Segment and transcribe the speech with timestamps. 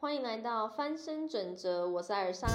[0.00, 2.46] 欢迎来到翻身准则，我是艾尔莎。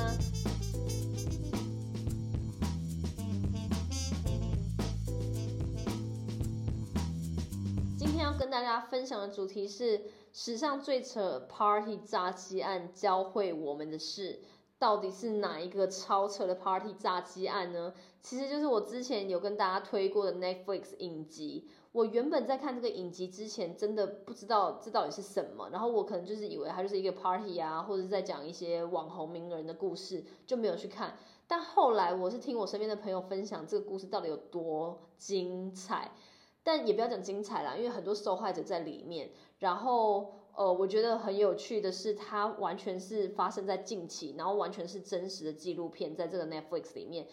[7.98, 14.40] 今天要跟大家分享的主题是史上最扯 Party 炸鸡案，教会我们的事。
[14.80, 17.94] 到底是哪一个超扯的 Party 炸鸡案呢？
[18.22, 21.68] 其实就是我之前有跟大家推过的 Netflix 影集。
[21.94, 31.18] 我原本在看这个影集之前，真的不知道这到底是什么，然后我可能就是以为它就是一个 Party 啊，或者在讲一些网红名人的故事，就没有去看。
[31.48, 36.12] 但后来我是听我身边的朋友分享这个故事到底有多精彩，
[36.64, 39.30] 但也不要讲精彩啦，因为很多受害者在里面。
[39.60, 40.34] 然后。
[40.56, 47.26] 呃，我觉得很有趣的是，它完全是发生在近期，然后完全是真实的纪录片，在这个 Netflix 里面。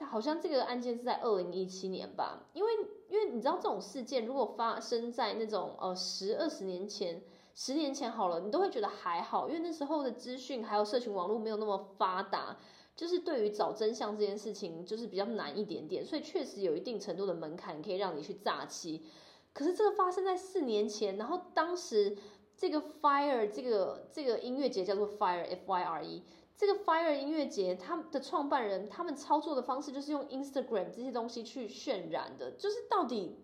[0.00, 2.72] 它好像这个案件是在二零一七年吧，因为
[3.10, 7.22] 因为你知道这种事件如果发生在那种呃十二十年前，
[7.54, 12.56] 十年前好了，你都会觉得还好，因为那时候的资讯还有社群网络没有那么发达，
[12.96, 19.04] 就是对于找真相这件事情就是比较难一点点，所以确实有一定程度的门槛可以让你去诈欺。
[19.52, 22.16] 可是这个发生在四年前，然后当时。
[22.56, 26.22] 这个 Fire 这个这个音乐节叫做 Fire F Y R E，
[26.60, 33.34] 这个 Fire 音乐节，他们的创办人他们操作的方式就是用 Instagram 这些东西去渲染的，就是到底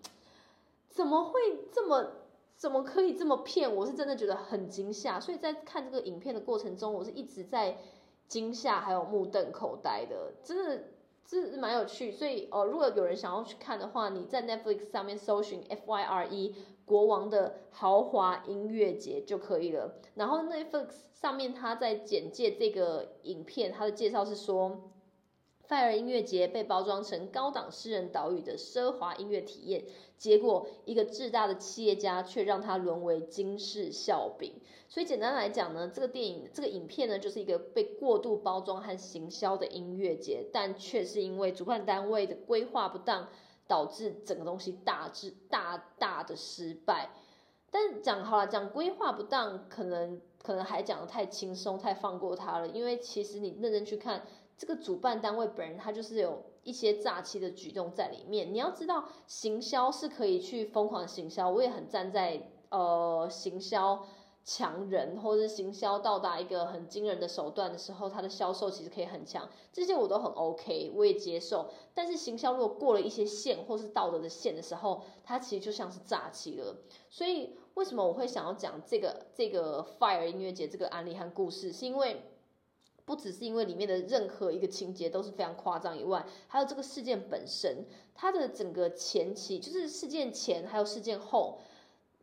[0.91, 1.41] 怎么会
[1.73, 2.13] 这么
[2.59, 3.75] 怎么可以这么骗？
[3.75, 7.79] 我是真的觉得很惊吓，所以在看这个影片的过程中，我是一直在
[8.29, 10.85] 惊吓还有目瞪口呆的，真的。
[11.29, 19.97] 是蛮有趣，所以哦，如果有人想要去看的话，你在 Netflix 上面搜寻 F Y R E 国王的豪华音乐节就可以了。
[20.15, 24.93] 然后 Netflix 上面它在简介这个影片，它的介绍是说。
[25.69, 29.85] Fire 音乐节被包装成高档私人岛屿的奢华音乐体验，
[30.17, 34.53] 结果一个智大的企业家却让它沦为惊世笑柄。
[34.89, 43.29] 所以简单来讲呢，这个电影、这个影片呢，就是一个被过度包装和行销的音乐节，但却是因为主办单位的规划不当，
[43.67, 47.11] 导致整个东西大致大大的失败。
[47.73, 54.25] 但讲好了，讲规划不当，可能可能还讲的太轻松，太放过他了，因为其实你认真去看。
[54.57, 58.55] 这个主办单位本人，他就是有一些诈欺的举动在里面。
[58.55, 64.07] 你要知道，行销是可以去疯狂行销，我也很站在呃行销
[64.43, 71.69] 强人，或者是行销到达一个很惊人的手段的时候，它的销售其实可以很强，这些我都很 OK，我也接受。
[71.93, 76.75] 但是行销如果过了一些线，或是道德的线的时候，它其实就像是诈欺了。
[77.11, 82.23] 所以为什么我会想要讲这个这个 Fire 音乐节这个案例和故事，是因为。
[83.07, 91.59] 不只是因为里面的任何一个情节都是非常夸张以外，还有这个事件本身，它的整个前期，就是事件前还有事件后，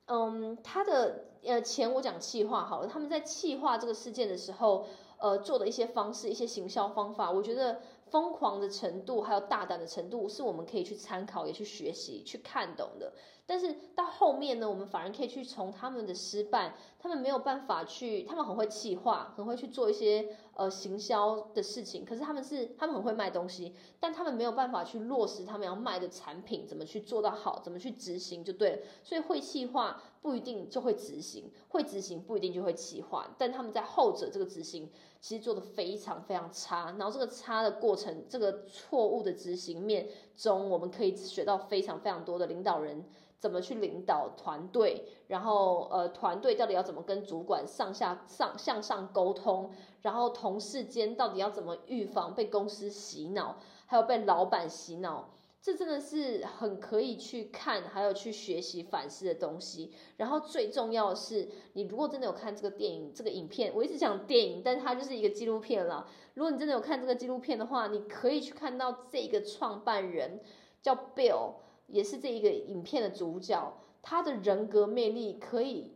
[0.05, 4.85] 嗯，它的呃前我讲气化好了，他们在气化这个事件的时候，
[5.17, 7.81] 呃做的一些方式、一些行销方法，我觉得。
[8.13, 13.11] 疯狂的程度，还有大胆的程度，是我们可以去参考、也去学习、去看懂的。
[13.45, 22.05] 但是到后面呢，我们反而可以去从他们的失败，他们没有办法去，他们很会气化，很会去做一些呃行销的事情。
[22.05, 28.79] 可是他们是，他们很会卖东西，但他们没有办法去落实他们要卖的产品，怎么去做到好，怎么去执行就对了。
[29.03, 33.35] 所以会气化不一定就会执行，会执行不一定就会气化。
[33.37, 34.89] 但他们在后者这个执行。
[35.23, 40.05] 其实做的非常非常差，然后这个差的过程，这个错误的执行面
[40.35, 43.03] 中，我们可以学到非常非常多的领导人
[43.39, 49.69] 怎么去领导团队，然后呃团队到底要怎么跟主管上下上向上沟通，
[50.01, 55.29] 然后同事间到底要怎么预防被公司洗脑，还有被老板洗脑。
[55.63, 59.93] 这真的是很可以去看，还有去学习反思的东西。
[60.17, 66.05] 然后最重要的是，你如果真的有看这个电影、这个影片，我一直讲电影，但它就是一个纪录片了。
[66.33, 70.41] 如果你真的有看这个纪录片的话，你可以去看到这个创办人
[70.81, 71.53] 叫 Bill，
[71.87, 75.93] 也是这一个影片的主角，他的人格魅力可以。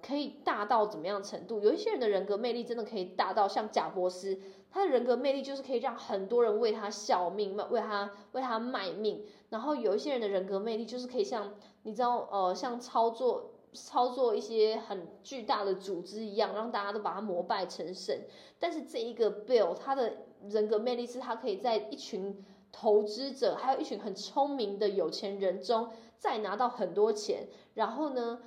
[0.00, 1.58] 可以大到怎么样程度？
[1.58, 4.38] 有一些人的人格魅力真的可以大到像贾博士，
[4.70, 9.24] 他的人格魅力就是可以让很多人为他效命，为他为他卖命。
[9.48, 11.54] 然后有一些人的人格魅力就是可以像
[11.84, 18.26] 你知道，呃，像操作操作一些很巨大的组织一样，让大家都把他膜拜成神。
[18.58, 20.18] 但是这一个 Bill，他的
[20.48, 28.40] 人格魅力是他可以在一群投资者，还有一群很聪明的有钱人中再拿到很多钱，然后呢，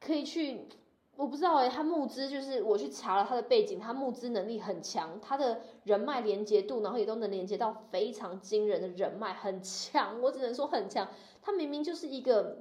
[0.00, 0.68] 可以去。
[1.18, 10.22] 我不知道哎，他募资就是我去查了他的背景，他募资能力很强，他的人脉连接度，然后也都能连接到非常惊人的人脉，很强。
[10.22, 11.08] 我只能说很强。
[11.42, 12.58] 他明明就是一个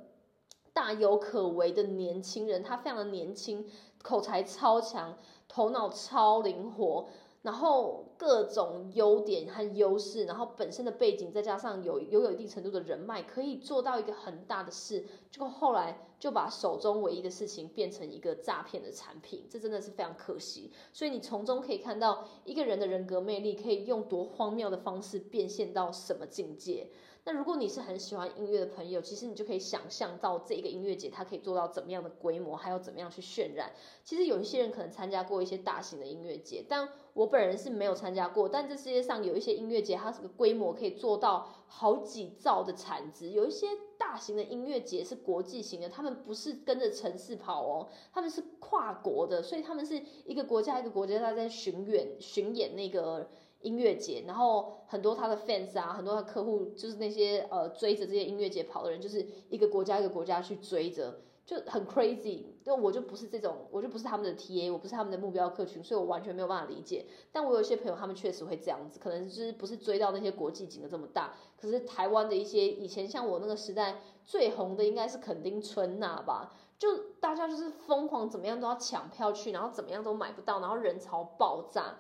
[0.73, 3.63] 大有可为的年轻人，他非常的年轻，
[4.01, 5.15] 口才超强，
[5.47, 7.09] 头脑超灵活。
[7.47, 15.05] 然后各种优点和优势，然后本身的背景，再加上有拥有一定程度的人脉，可以做到一个很大的事。
[15.31, 20.69] 结果后来就把手中唯一的事情变成一个诈骗的产品，这真的是非常可惜。
[20.91, 26.89] 所以你从中可以看到一个人的人格魅力可以用多荒谬的方式变现到什么境界。
[27.27, 33.69] 那如果你是很喜欢音乐的朋友，其实你就可以想象到这个音乐节它可以做到怎么样的规模，还有怎么样去渲染。
[34.01, 38.47] 其实有一些人可能参加过一些大型的音乐节，但我本人是没有参加过。
[38.47, 43.31] 但这世界上有一些音乐节，它这个规模可以做到好几兆的产值。
[43.31, 53.29] 有一些大型的音乐节是国际型的，他们不是跟着城市跑哦，他们是跨国的，所以他们是一个国家一个国家他在巡演巡演那个。
[53.61, 62.45] 音乐节，然后很多他的 fans 啊，很多的客户就是那些呃追着这些音乐节跑的人，就是一个国家一个国家去追着，就很 crazy。
[62.63, 67.05] 但我就不是这种，我就不是他们的 TA，我不是他们的目标客群，所以我完全没有办法理解。
[67.31, 81.95] 但我有一些朋友，他们确实会这样子，可能就是不是追到那些国际景的这么大，可是台湾的一些以前像我那个时代最红的应该是肯丁春娜吧，就大家就是疯狂怎么样都要抢票去，然后怎么样都买不到，然后人潮爆炸。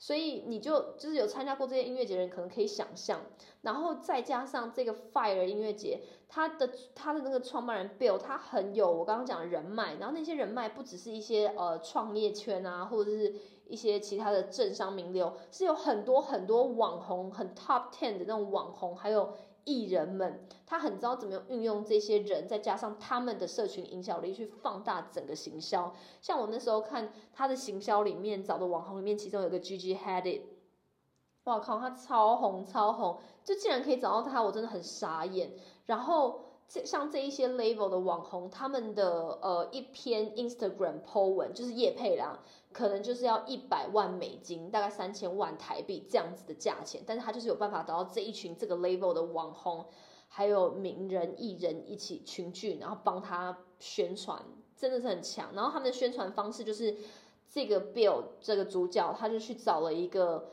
[0.00, 3.20] 所以你就就是有参加过这些音乐节的人，可能可以想象，
[3.60, 13.34] 然后再加上这个 Fire 音乐节，他的他的那个创办人 Bill，他很有我刚刚讲的人脉，然后那些人脉不只是一些呃创业圈啊，或者是
[13.68, 19.34] 一些其他的政商名流，是有很多很多网红，很 Top Ten 的那种网红，还有。
[19.64, 25.94] 艺人们，他很知道怎么样运用这些人，再加上他们的社群影响力去放大整个行销。
[26.20, 30.42] 像我那时候看他的行销里面找的网红里面，其中有个 Gigi Hadid，
[31.44, 35.52] 哇靠，他超红超红，就竟然可以找到他，我真的很傻眼。
[35.86, 36.49] 然后。
[36.72, 42.38] 这像这一些 level 的网红，他们的呃一篇 Instagram po 文就是叶佩啦，
[42.72, 49.84] 可能就是要一百万美金，大概三千万台币这样子的价钱，但是他就是有办法得到这一群这个 level 的网红，
[50.28, 54.40] 还有名人艺人一起群聚，然后帮他宣传，
[54.76, 55.50] 真的是很强。
[55.52, 56.96] 然后他们的宣传方式就是
[57.48, 60.50] 这个 Bill 这个主角，他就去找了一个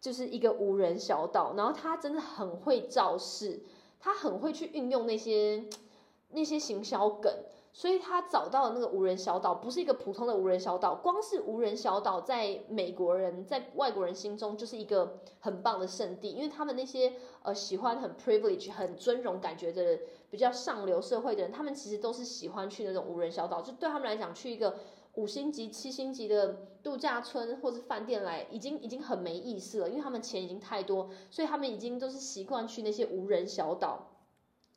[0.00, 3.62] 就是一个无人小岛，然后他真的很会造势。
[4.02, 5.64] 他很会去运用那些
[6.34, 7.30] 那些行销梗，
[7.72, 17.12] 所以他找到的那个无人小岛不是一个普通的无人小岛，光是无人小岛在美国人在外国人心中就是一个很棒的圣地，因为他们那些
[17.42, 20.00] 呃喜欢很 privilege 很尊荣感觉的
[20.30, 24.74] 比较上流社会的人，他们其实都是喜欢去那种无人小岛，就对他们来讲去一个
[25.14, 34.08] 五星级七星级的度假村或是饭店来，已经已经很没意思了，因为他们钱已经太多，所以他们已经都是习惯去那些无人小岛。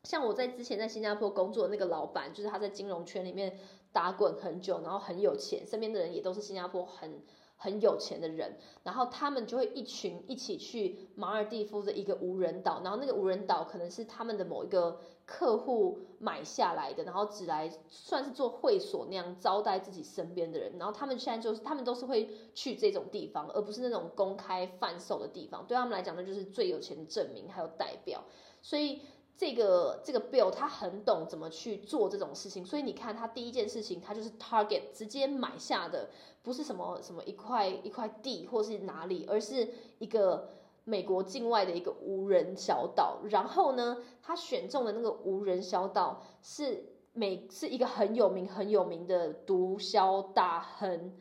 [0.04, 3.58] 像我在之前在新加坡工作的那个老板，就是他在金融圈里面
[3.92, 7.22] 打滚很久，然后很有钱，身边的人也都是新加坡很
[7.57, 28.24] 很有钱的人，然后他们就会一群一起去马尔蒂夫的一个无人岛，然后那个无人岛可能是他们的某一个客户买下来的，然后只来算是做会所那样招待自己身边的人，然后他们现在就是他们都是会去这种地方，而不是那种公开贩售的地方，对他们来讲那就是最有钱的证明还有代表，
[28.62, 29.01] 所以。
[29.38, 36.10] 这个这个 Bill 他很懂怎么去做这种事情，所以你看他第一件事情，他就是 Target 直接买下的，
[36.42, 39.68] 不是什么什么一块一块地或是哪里，而是
[40.00, 40.48] 一个
[40.86, 43.20] 美国境外的一个无人小岛。
[43.30, 51.13] 然后呢，他选中的那个无人小岛是美是一个很有名很有名的毒枭大亨，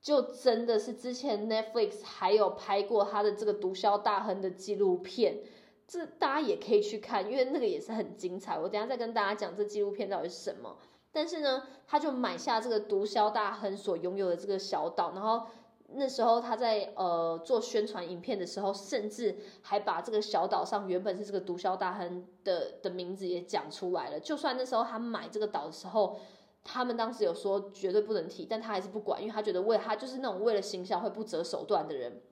[0.00, 5.40] 就真的是之前 Netflix 还有拍过他的这个毒枭大亨的纪录片。
[5.92, 8.58] 这大家也可以去看，因为那个也是很精彩。
[8.58, 10.78] 我等下再跟大家讲这纪录片到底是什么。
[11.12, 15.42] 但是呢，他就买下这个毒枭大亨所拥有的这个小岛，然后
[15.88, 24.18] 那时候他在呃做宣传影片的时候，甚至还把这个小岛上原本是这个毒枭大亨的的名字也讲出来了。
[24.18, 26.18] 就算那时候他买这个岛的时候，
[26.64, 32.22] 他们当时有说绝对不能提，但他还是不管，因为他觉得为他就是那种为了行销会不择手段的人。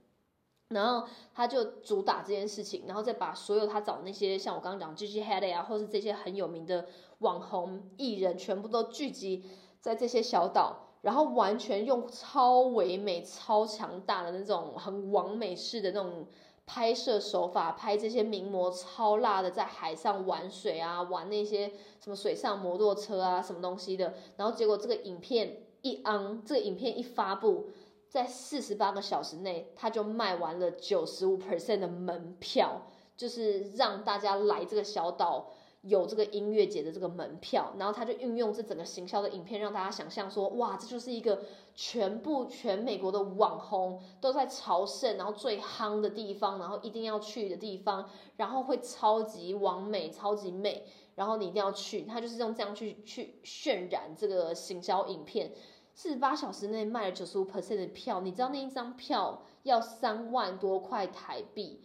[0.70, 6.86] 然后他就主打这件事情，然后再把所有他找那些像我刚刚讲 Gigi Hadid 啊，或是这些很有名的
[7.18, 9.44] 网红艺人，全部都聚集
[9.80, 16.28] 在这些小岛，然后完全用超唯美、超强大的那种很完美式的那种
[16.66, 24.14] 拍摄手法，拍这些名模超辣的在海上玩水啊，玩那些什么水上摩托车啊，什么东西的。
[24.36, 27.70] 然后结果这个影片一昂，这个影片一发布。
[28.10, 32.82] 在四十八个小时内，他就卖完了九十五 percent 的门票，
[33.16, 35.52] 就是让大家来这个小岛
[35.82, 41.40] 有这个音乐节的这个门票，然后他就运用这整个行销的影片，让大家想象说，哇，这就是一个
[41.76, 52.02] 全部全美国的网红都在朝圣，然后最夯的地方，然后一定要去的地方，然后会超级完美、超级美，然后你一定要去。
[52.02, 55.52] 他就是用这样去去渲染这个行销影片，
[56.00, 61.82] 四十八小时内卖了九十五 percent 的票，你知道那一张票要三万多块台币，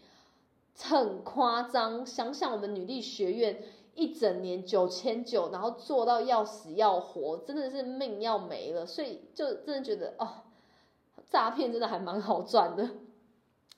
[0.79, 2.05] 很夸张。
[2.05, 3.61] 想想我们女力学院。
[3.93, 10.43] 一整年九千九，然后做到要死要活，真的是命要没了，所以就真的觉得哦，
[11.29, 12.89] 诈骗真的还蛮好赚的。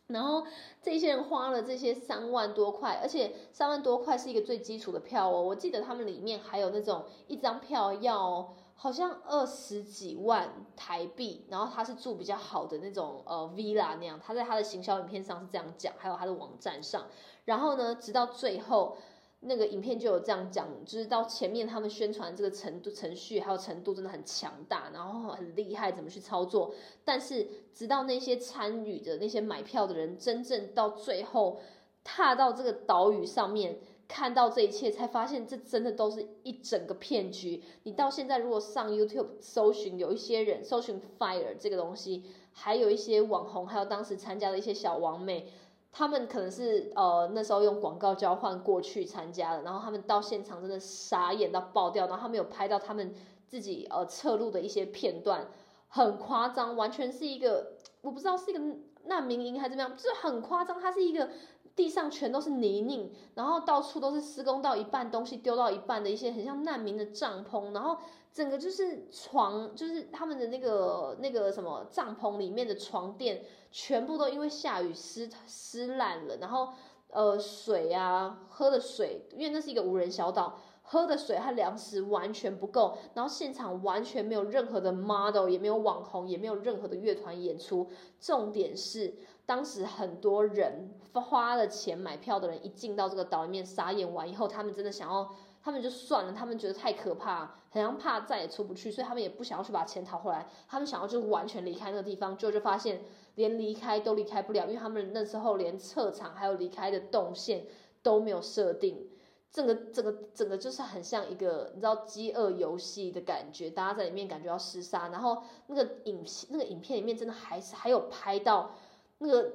[0.07, 0.47] 然后
[0.81, 5.41] 这些人花了这些三万多块，而且三万多块是一个最基础的票哦。
[5.43, 17.07] 我记得他们里面还有那种一张票要好像二十几万台币，然后他是住比较好的那种呃 villa 那样，他在他的行销影片上是这样讲，还有他的网站上。
[17.43, 18.95] 然后呢，直到最后。
[19.41, 26.73] 那个影片就有这样讲，就是到前面他们宣传这个程度、程序还有程度真的很强大，然后很厉害，怎么去操作？
[27.05, 31.61] 但是直到那些参与的那些买票的人，真正到最后
[32.03, 37.61] 踏到这个岛屿上面，看到这一切，才发现这真的都是一整个骗局。
[37.83, 42.23] 你到现在如果上 YouTube 搜寻，有一些人搜寻 Fire 这个东西，
[42.53, 45.47] 还有一些网红，还有当时参加的一些小王妹。
[45.89, 53.15] 他们可能是呃那时候用广告交换过去参加的，然后他们到现场真的傻眼到爆掉，然后他们有拍到他们
[53.47, 55.47] 自己呃侧录的一些片段，
[55.87, 58.61] 很夸张，完全是一个我不知道是一个
[59.05, 61.31] 难民营还是怎么样，就是很夸张，它是一个
[61.77, 67.97] 地上全都是泥泞，然后到处都是施工到一半东西丢到一半的一些很像难民的帐篷，然后
[68.33, 73.45] 整个就是床就是他们的那个那个什么帐篷里面的床垫。
[73.69, 76.69] 全部都因为下雨湿湿烂了，然后
[77.09, 87.87] 呃水啊喝的水，因为那是一个无人小岛，喝的水和粮食完全不够，然后现场完全没有任何的 model，也没有网红，也没有任何的乐团演出。
[88.19, 89.13] 重点是
[89.47, 95.33] 当时很多人花了钱买票的人一进到这个岛里面傻眼完以后，他们真的想要。
[95.59, 100.47] 他们就算了，他们觉得太可怕，好像怕再也出不去，所以他们也不想要去把钱讨回来。
[100.65, 103.01] 他们想要就完全离开那个地方，就就发现
[103.35, 107.65] 连离开都离开不了，因为他们那时候连撤场还有离开的动线
[108.01, 109.09] 都没有设定。
[109.51, 115.09] 整个整个整个就是很像一个你知道饥饿游戏的感觉，大家在里面感觉要厮杀。
[115.09, 118.71] 然后那个影那个影片里面真的还是还有拍到
[119.19, 119.53] 那个。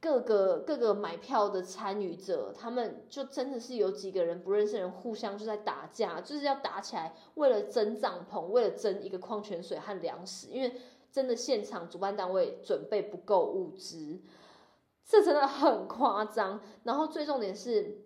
[0.00, 10.72] 各个各个买票的参与者，他们就真的是有几个人不认识人，互相就在打架，就是要打起来，为了争帐篷，为了争一个矿泉水和粮食，因为
[11.10, 14.20] 真的现场主办单位准备不够物资，
[15.04, 16.60] 这真的很夸张。
[16.84, 17.98] 然后最重点是，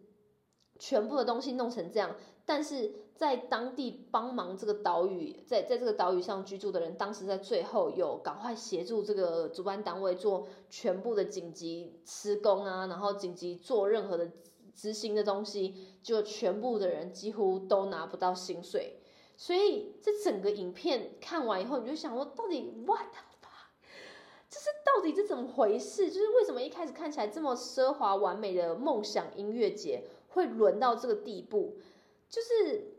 [0.78, 2.16] 全部的东西弄成这样，
[2.46, 2.90] 但是。
[3.22, 14.28] 在当地帮忙这个岛屿，在在这个岛屿上居住的人，当时在最后有赶快协助这个主办单位做全部的紧急施工啊，然后紧急做任何的
[14.74, 18.98] 执行的东西，就全部的人几乎都拿不到薪水。
[19.36, 23.06] 所以这整个影片看完以后，你就想说，到底 what？
[24.50, 26.10] 这是到底是怎么回事？
[26.10, 31.76] 就是为什么一开始看起来这么奢华完美的梦想音乐节，会沦到这个地步？
[32.28, 32.94] 就是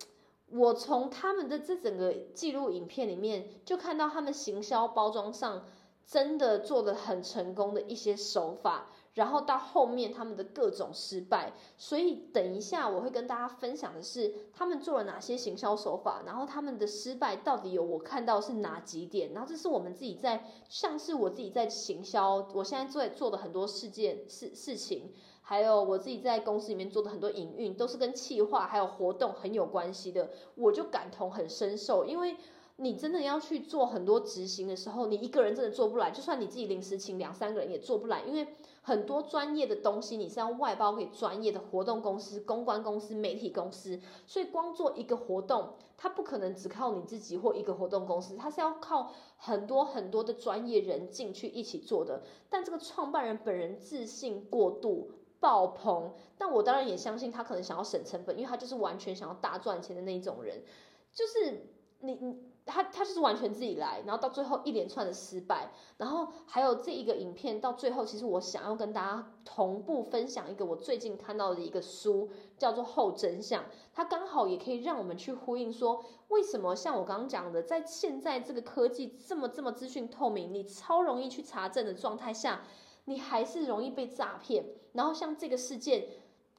[0.55, 5.65] 我从他们的这整个记录影片里面，就看到他们行销包装上
[6.05, 11.53] 真的做的很成功的一些手法，然后到后面他们的各种失败。
[11.77, 19.33] 所以等一下我会跟大家分享的是他们做了哪些行销手法，然后他们的失败到底有我看到是哪几点。
[19.33, 25.11] 然后这是我们自己在像是我自己在行销，我现在在做的很多事件事事情。
[25.45, 32.05] 还有我自己在公司里面做的很多营运，都是跟企划还有活动很有关系的，我就感同很深受。
[32.05, 32.37] 因为
[32.77, 38.21] 你真的要去做很多执行的时候，你一个人真的做不来，就算你自己临时请两三个人也做不来。
[38.21, 52.23] 因为很多专业的东西你是要外包给专业的活动公司、公关公司、媒体公司，所以光做一个活动，它不可能只靠你自己或一个活动公司，它是要靠很多很多的专业人进去一起做的。
[52.49, 55.11] 但这个创办人本人自信过度。
[55.43, 60.63] 爆棚，但我当然也相信他可能想要省成本，因为他就是完全想要大赚钱的那一种人，
[61.11, 61.67] 就是
[61.99, 82.61] 你你他他就是完全自己来，然后到最后一连串的失败，然后还有这一个影片到最后，其实我想要跟大家同步分享一个我最近看到的一个书，叫做《后真相》，它刚好也可以让我们去呼应说，为什么像我刚刚讲的，在现在这个科技这么这么资讯透明，你超容易去查证的状态下。
[83.05, 86.07] 你还是容易被诈骗，然后像这个事件，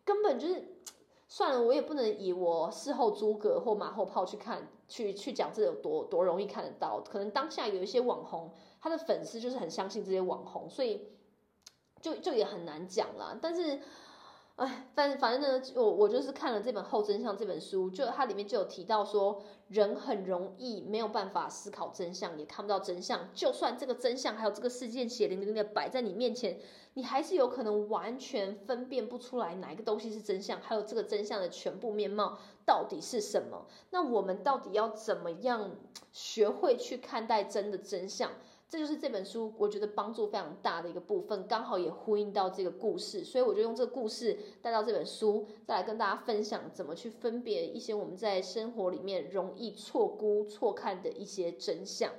[0.04, 0.76] 根本就是
[1.28, 7.00] 算了，我也不能以我事后诸葛或马后炮去看，去去讲这有多多容易看得到。
[7.00, 11.08] 可能当下有一些网红，他的粉丝就是很相信这些网红，所以
[12.00, 13.38] 就就也很难讲啦。
[13.40, 13.80] 但是。
[14.56, 23.28] 哎，反反正呢，我我就是看了这本《后真相》这本书，就它里面就有提到说，人很容易没有办法思考真相，也看不到真相。
[23.34, 26.60] 就算这个真相还有这个事件血淋淋的摆在你面前，
[26.92, 33.66] 你还是有可能完全分辨不出来哪一个东西是真相，还有这个真相的全部面貌到底是什么。
[33.90, 35.72] 那我们到底要怎么样
[36.12, 38.30] 学会去看待真的真相？
[38.74, 52.10] 这就是这本书我觉得帮助非常大的一个部分，刚好也呼应到这个故事，所以我就用这个故事带到这本书，再来跟大家分享怎么去分别一些我们在生活里面容易错估、错看的一些真相。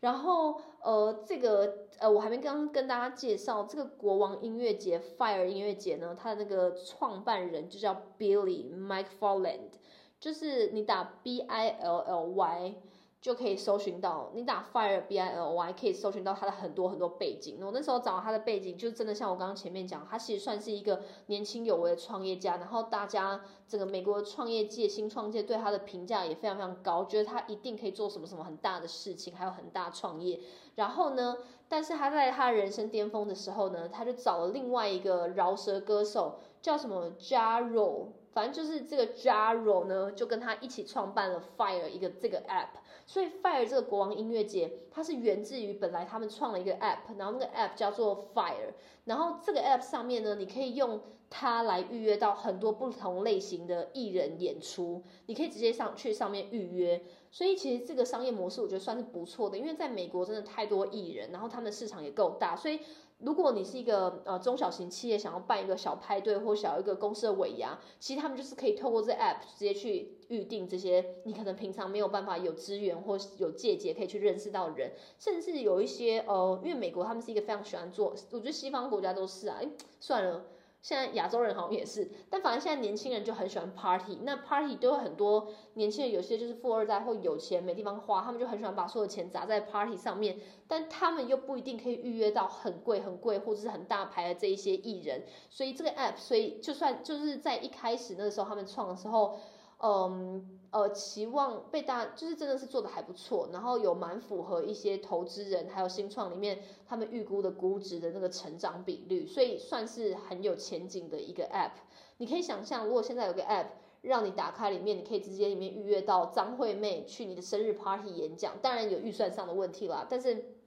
[0.00, 9.72] 然后，呃，这个呃，我还没刚跟大家介绍这个国王音乐节 Fire 音乐节呢，它的那个创办人就叫 Billy McFarland，
[10.18, 12.74] 就是你打 B I L L Y。
[13.20, 17.58] 就可以搜寻到，你打 Fire B I L Y 可以搜寻到他的很多很多背景。
[17.60, 22.56] 我那时候找他的背景，就真的像我刚刚前面讲，他其实算是一个年轻有为的创业家。
[22.56, 30.40] 然后大家整个美国的创业界、新创界对他的评价也非常非常高，觉得他一定可以做什么什么很大的事情，还有很大创业。
[30.76, 31.36] 然后呢，
[31.68, 42.80] 但是他在他人生巅峰的时候呢，他就找了另外一个饶舌歌手，叫什么 Jaro，反正就是这个 Jaro 呢，就跟他一起创办了 Fire 一个这个 App。
[43.10, 48.72] 所以 Fire 这个国王音乐节，它是源自于本来他们创了一个 App，然后那个 App 叫做 Fire，
[49.06, 57.02] 然后这个 App 上面呢，你可以用它来预约到很多不同类型的艺人演出，你可以直接上去上面预约。
[57.32, 62.78] 所以其实这个商业模式我觉得算是不错的，因为在美国真的太多艺人，然后他们的市场也够大，所以。
[63.22, 79.68] 如果你是一个呃中小型企业，想要办一个小派对或小一个公司的尾牙，其实他们就是可以透过这 app 直接去预定这些你可能平常没有办法有资源或有借节可以去认识到人，甚至有一些呃，因为美国他们是一个非常喜欢做，我觉得西方国家都是啊，哎
[80.00, 80.46] 算了。
[80.82, 99.38] 现在亚洲人好像也是，但反正现在年轻人就很喜欢 party，那 party 都有很多年轻人，有些就是富二代或有钱没地方花，他们就很喜欢把所有钱砸在 party 上面，但他们又不一定可以预约到很贵很贵或者是很大牌的这一些艺人，所以这个 app，所以就算就是在一开始那个时候他们创的时候。
[99.82, 111.72] 嗯呃，期望被大就是真的是做的还不错，然后有蛮符合一些投资人还有新创里面他们预估的估值的那个成长比率，所以算是很有前景的一个 app。
[112.18, 113.66] 你可以想象，如果现在有个 app
[114.02, 120.59] 让你打开里面，你可以直接里面预约到张惠妹去你的生日 party 演讲，当然有预算上的问题啦，但是。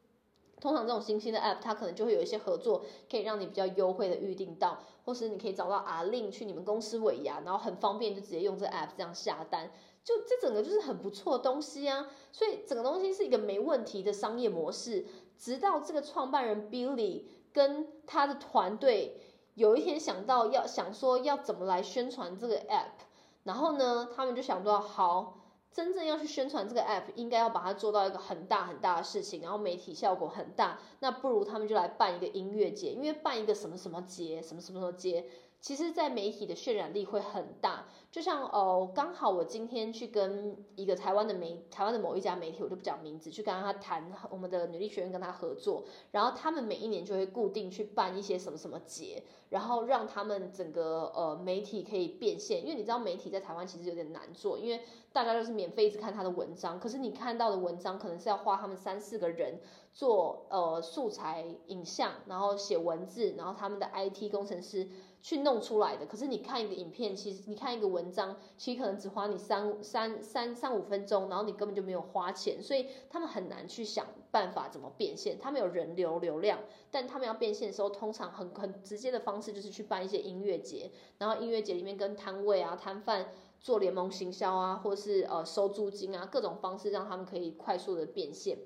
[0.63, 9.69] 通常这种新兴的 app，它可能就会有一些合作，可以让你比较优惠的预定到，或是你可以找到阿令去你们公司尾牙，然后很方便就直接用这 app 这样下单，
[10.05, 12.07] 就这整个就是很不错的东西啊。
[12.31, 15.05] 所以整个东西是一个没问题的商业模式，
[15.37, 19.19] 直到这个创办人 Billy 跟他的团队
[19.55, 23.03] 有一天想到要想说要怎么来宣传这个 app，
[23.43, 25.41] 然后呢，他们就想到好。
[25.73, 30.79] 真正要去宣传这个 app，应该要把它做到一个很大很大的事情，然后媒体效果很大。
[30.99, 35.25] 那不如他们就来办一个音乐节，因为办一个什么什么节，什么什么什么节。
[35.63, 54.81] 其实，在媒体的渲染力会很大，就像哦，刚好我今天去跟一个台湾的媒，台湾的某一家媒体，我就不讲名字，去跟他谈我们的女力学院跟他合作，然后他们每一年就会固定去办一些什么什么节，然后让他们整个呃媒体可以变现，因为你知道媒体在台湾其实有点难做，因为
[55.13, 59.61] 大家都是免费一直看他的文章，可是你看到的文章可能是要花他们三四个人
[59.93, 64.89] 做呃素材影像，然后写文字，然后他们的 IT 工程师。
[65.23, 75.39] 去弄出来的，可是你看一个影片，其实你看一个文章，其实可能只花你三三三三五分钟，然后你根本就没有花钱，所以他们很难去想办法怎么变现。
[75.39, 76.59] 他们有人流流量，
[76.91, 83.29] 但他们要变现的时候，通常很很直接的方式就是去办一些音乐节，然后音乐节里面跟摊位啊摊贩
[83.61, 88.57] 做联盟行销啊，或是呃收租金啊，各种方式让他们可以快速的变现。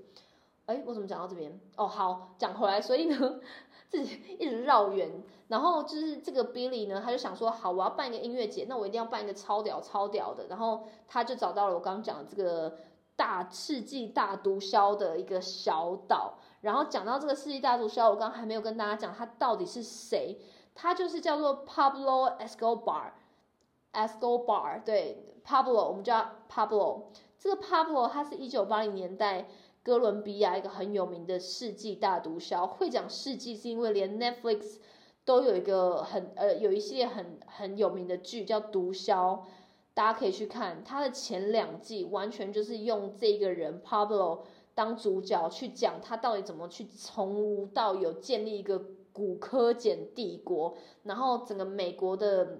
[0.65, 1.57] 哎，我怎么讲到这边？
[1.77, 3.39] 哦，好，讲回来，所以呢。
[3.89, 5.09] 自己一直绕远，
[5.47, 10.47] 然后就是这个 Billy 呢，他就想说，好，我要办一个音乐节，那我一定要办一个超屌、超屌的。
[10.47, 12.75] 然后他就找到了我刚刚讲的这个
[13.15, 16.33] 大世纪大毒枭的一个小岛。
[16.61, 20.37] 然后讲到这个世纪大毒枭，我刚刚还没有跟大家讲他到底是谁，
[20.75, 27.03] 他就是叫做 Pablo Escobar，Escobar，对，Pablo，我们叫 Pablo。
[27.39, 29.47] 这个 Pablo 他是一九八零年代。
[29.87, 34.79] 哥伦比亚一个很有名的世纪大毒枭，会讲世纪是因为连 Netflix
[35.23, 39.13] 都有一个很呃有一系列很很有名的剧叫《毒枭》，
[39.93, 40.83] 大家可以去看。
[40.83, 44.41] 它的前两季完全就是用这个人 Pablo
[44.75, 52.59] 当主角去讲他到底怎么去从无到有建立一个古柯碱帝国，然后整个美国的。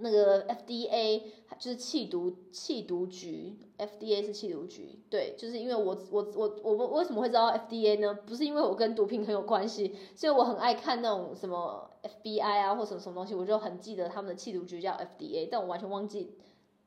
[0.00, 1.22] 那个 FDA
[1.58, 8.14] 就是气毒气毒局，FDA 是气毒局，对，就是因为我我我我我为什么会知道 FDA 呢？
[8.26, 16.36] 不是因为我跟毒品很有关系，所以我很爱看那种什么 FBI 啊或什么什么东西，我就很记得他们的气毒局叫 FDA，但我完全忘记。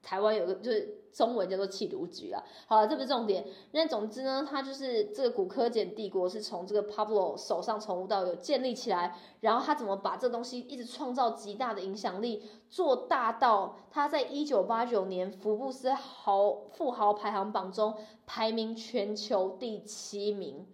[0.01, 3.45] 台湾有个就是中文叫做气毒局啊，好了，这不是重点。
[3.71, 17.93] 那总之呢，它就是这个古柯碱帝国是从这个 Pablo 手上从无到有建立起来，然后他怎么把这东西一直创造极大的影响力，做大到他在一九八九年福布斯豪富豪排行榜中
[18.25, 20.65] 排名全球第七名，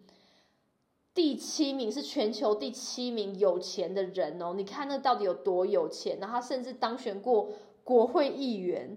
[1.14, 6.20] 第七名是全球第七名有钱的人哦，你看那到底有多有钱？
[6.20, 7.50] 然后他甚至当选过
[7.84, 8.96] 国会议员。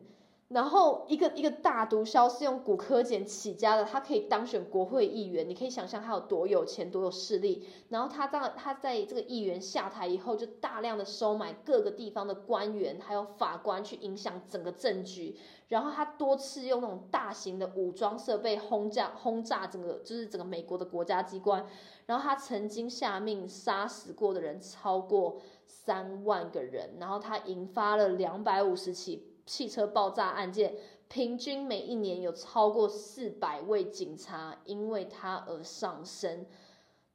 [0.50, 7.68] 然后一个一个大毒枭是用骨科碱起家的，他可以当选国会议员，你可以想象他有多有钱、多有势力。
[7.90, 15.36] 然后他在他在这个议员下台以后，就大量的收买各个地方的官员，还有法官，去影响整个政局。
[15.68, 21.64] 然后他多次用那种大型的武装设备轰炸轰炸整个就是整个美国的国家机关。
[22.06, 29.29] 然后他曾经下命杀死过的人超过三万个人，然后他引发了两百五十起。
[29.50, 30.76] 汽车爆炸案件，
[31.08, 36.46] 平均每一年有超过四百位警察因为他而丧生，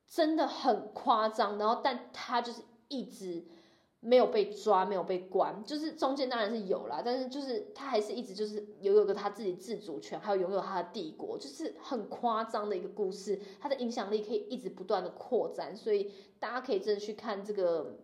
[0.06, 1.58] 真的很夸张。
[1.58, 3.46] 然后，但他就是一直
[4.02, 13.40] 没有被抓，没有被关，就是中间当然是有啦，但是就是他还是一直就是拥有个他自己自主权，还有拥有他的帝国，就是很夸张的一个故事。
[13.62, 18.00] 他的影响力可以一直不断的扩展，所以大家可以真的去看这个。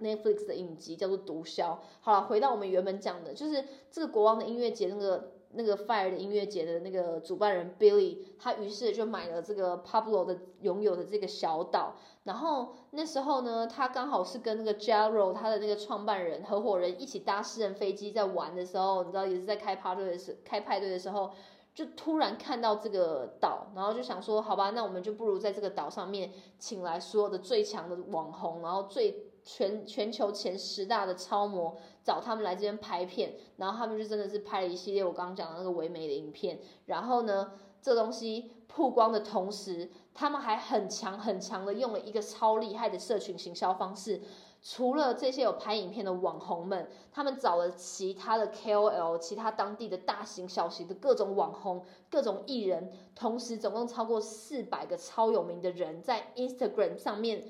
[0.00, 1.62] Netflix 的影集叫做《毒枭》。
[2.00, 11.94] 好了，回到我们原本讲的，就是这个国王的音乐节，那个那个 Fire 的音乐节的那个主办人 Billy，他于是就买了这个 Pablo 的拥有的这个小岛。
[12.24, 21.30] 然后那时候呢，他刚好是跟那个 Jaro 他的那个创办人合伙人一起搭私人飞机在玩的时候，你知道也是在开派对的时开派对的时候，
[21.72, 29.30] 就突然看到这个岛，然后就想说，好吧，那我们就不如在这个岛上面请来所有的最强的网红，然后最。
[29.44, 36.58] 全全球前十大的超模找他们来这边拍片，然后他们就真的是拍了一系列我刚刚讲的那个唯美的影片。
[36.86, 37.52] 然后呢，
[37.82, 44.22] 这东西曝光的同时，他们还很强很强的用了一个超厉害的社群行销方式。
[44.66, 57.44] 除了这些有拍影片的网红们，他们找了其他的 KOL，其他当地的大型小型的各种网红、各种艺人，同时总共超过四百个超有名的人在 Instagram 上面。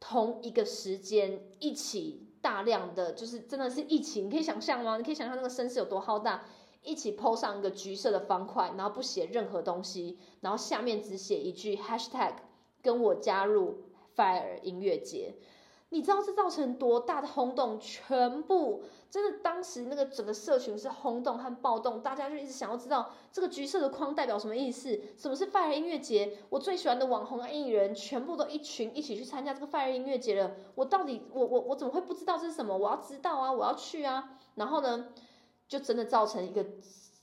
[0.00, 4.96] 同一个时间一起大量的就是真的是一起，你可以想象吗？
[4.96, 6.42] 你可以想象那个声势有多浩大？
[6.82, 12.36] 一起 PO 上一个橘色的方块，然后不写任何东西，然后下面只写一句 Hashtag
[12.80, 13.84] 跟我加入
[14.16, 15.34] Fire 音乐节。
[15.92, 17.78] 你知道这造成多大的轰动？
[17.80, 25.00] 全部真的，当时那个整个社群是轰动和暴动，大家就一直想要知道这个橘色的框代表什么意思？
[25.18, 26.38] 什么是 Fire 音乐节？
[26.48, 30.52] 我最喜欢的网红艺人全部都一群一起去参加这个 Fire 音乐节了。
[30.76, 32.78] 我到底我我我怎么会不知道这是什么？
[32.78, 34.38] 我要知道啊，我要去啊。
[34.54, 35.08] 然后呢，
[35.66, 36.64] 就真的造成一个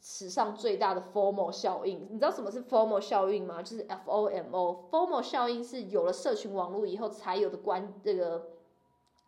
[0.02, 2.06] 史上最大的 Formal 效应。
[2.12, 3.64] 你知道什么是 Formal 效应吗？
[3.64, 4.90] 就是 F O M O。
[4.92, 8.57] Formal 效应是有了社群网络以后才有的关这个。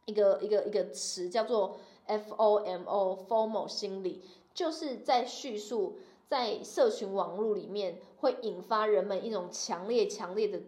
[0.10, 4.24] 一个一个一个词叫做 FOMO，FOMO 心理，
[4.56, 10.60] 就是在叙述在社群网络里面会引发人们一种强烈强烈的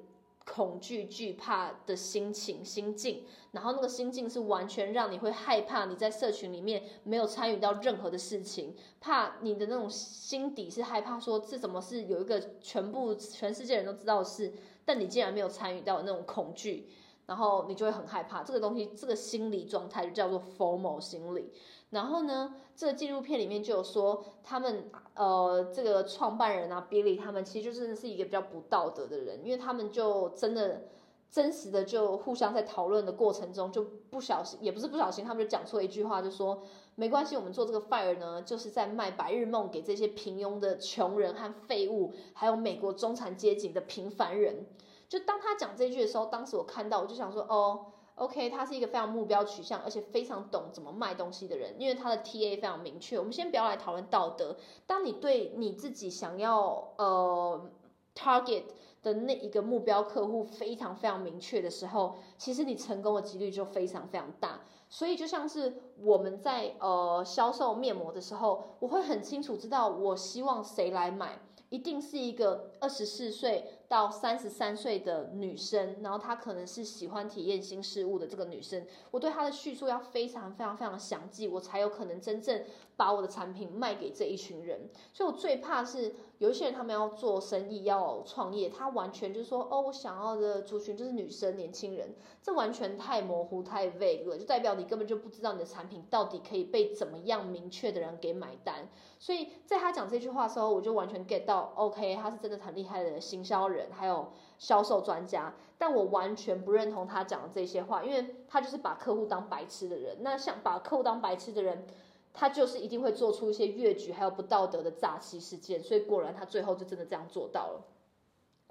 [0.45, 14.53] 恐惧惧怕的心情心境，然后那个心境是完全让你会害怕你在社群里面没有参与到任何的事情，怕你的那种心底是害怕说这怎么是有一个全部全世界人都知道的事，
[14.85, 16.87] 但你竟然没有参与到那种恐惧。
[17.31, 21.49] 然后你就会很害怕这个东西，这个心理状态就叫做 formal 心理。
[21.91, 30.89] 然后呢，这个纪录片里面就有说，他们呃，这个创办人啊，Billy 他们其实就真的是一个比较不道德的人，因为他们就真的
[31.29, 36.61] 真实的就互相在讨论的过程中，就不小心，也不是不小心，他们就讲错一句话，就说
[36.95, 44.65] 没关系，我们做这个 fire 呢，就是在卖白日梦给这些平庸的穷人和废物，还有美国中产阶级的平凡人。
[45.11, 53.19] 就当他讲这句的时候，当时我看到，我就想说，哦，OK，他是一个非常目标取向，而且非常懂怎么卖东西的人，因为他的 TA 非常明确。
[53.19, 54.55] 我们先不要来讨论道德，
[54.87, 57.69] 当你对你自己想要呃
[58.15, 58.63] target
[59.03, 64.61] 的那一个目标客户非常非常明确的时候，其实你成功的几率就非常非常大。
[64.87, 73.77] 所以就像是我们在呃销售面膜的时候，我会很清楚知道我希望谁来买，一定是一个二十四岁。
[73.91, 82.63] 到三十三岁的女生，然后她可能是喜欢体验新事物的这个女生，我对她的叙述要非常非常非常详细，我才有可能真正
[82.95, 84.87] 把我的产品卖给这一群人。
[85.11, 98.89] 所以我最怕是有一些人他们要做生意要创业，他完全就是说哦，我想要的族群就是女生年轻人，这完全太模糊太 vague 了，就代表你根本就不知道你的产品到底可以被怎么样明确的人给买单。
[99.19, 103.89] 所以在他讲这句话的时候，我就完全 get 到，OK，他是真的很厉害的行销人。
[103.91, 110.17] 还有销售专家，但我完全不认同他讲的这些话，因为他就是把客户当白痴的人。
[110.21, 111.85] 那像把客户当白痴的人，
[112.33, 115.83] 他就是一定会做出一些越矩还有不道德的诈欺事件。
[115.83, 117.85] 所以果然他最后就真的这样做到了，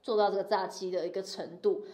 [0.03, 1.85] 做到这个诈欺的一个程度。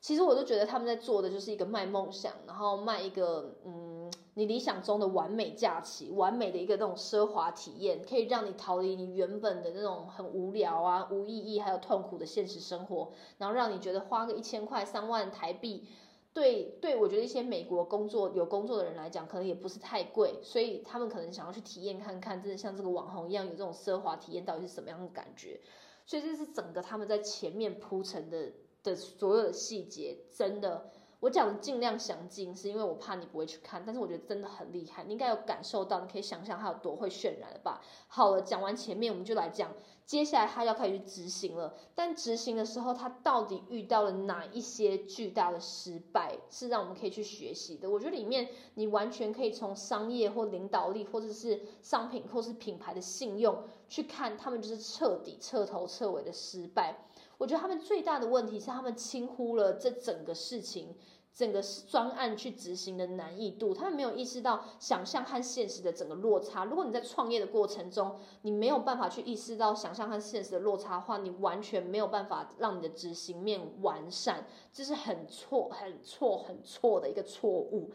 [0.00, 15.86] 其实我都觉得他们在做的就是一个卖梦想，然后卖一个嗯，你理想中的完美假期，完美的一个那种奢华体验，可以让你逃离你原本的那种很无聊啊、无意义还有痛苦的现实生活，然后让你觉得花个一千块、三万台币，
[16.32, 25.60] 对对，我觉得一些美国工作有工作的人来讲，可能也不是太贵，所以他们可能想要去体验看看，真的像这个网红一样有这种奢华体验到底是什么样的感觉，
[26.06, 28.52] 所以这是整个他们在前面铺陈的。
[28.82, 30.90] 的所有的细节，真的，
[31.20, 37.82] 我讲的尽量详尽，是因为我怕你不会去看，但是我觉得真的很厉害，你应该有感受到，你可以想象它有多会渲染了吧？
[38.08, 39.74] 好了，讲完前面，我们就来讲
[40.10, 47.88] 接下来他要开始去执行了，但执行的时候，他到底遇到了哪一些巨大的失败，是让我们可以去学习的？
[47.88, 57.04] 我觉得里面你完全可以从商业或领导力，或者是商品或是品牌的信用去看，他们就是彻底彻头彻尾的失败。
[57.38, 60.92] 我觉得他们最大的问题是，他们轻忽了这整个事情、
[61.32, 63.72] 整个专案去执行的难易度。
[63.72, 66.64] 他们没有意识到想象和现实的整个落差。
[66.64, 74.46] 如果你在创业的过程中，你没有办法去意识到想象和现实的落差的话，你完全没有办法让你的执行面完善。
[74.72, 77.90] 这是很错、很错、很错的一个错误，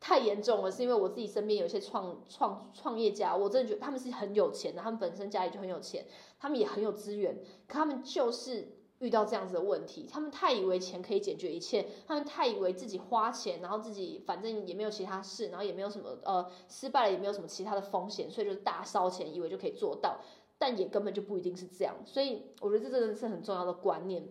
[0.00, 0.70] 太严重了。
[0.70, 6.06] 是因为我自己身边有一些创创创业家，我真的觉得他们是很有钱的，他们本身家里就很有钱，
[6.40, 7.36] 他们也很有资源，
[7.68, 8.77] 可他们就是。
[9.00, 20.18] 遇到这样子的问题，他们太以为钱可以解决一切，他们太以为自己花钱，然后自己反正也没有其他事，然后也没有什么呃失败了也没有什么其他的风险，所以就是大烧钱，以为就可以做到，
[20.58, 21.94] 但也根本就不一定是这样。
[22.04, 24.28] 所以我觉得这真的是很重要的观念。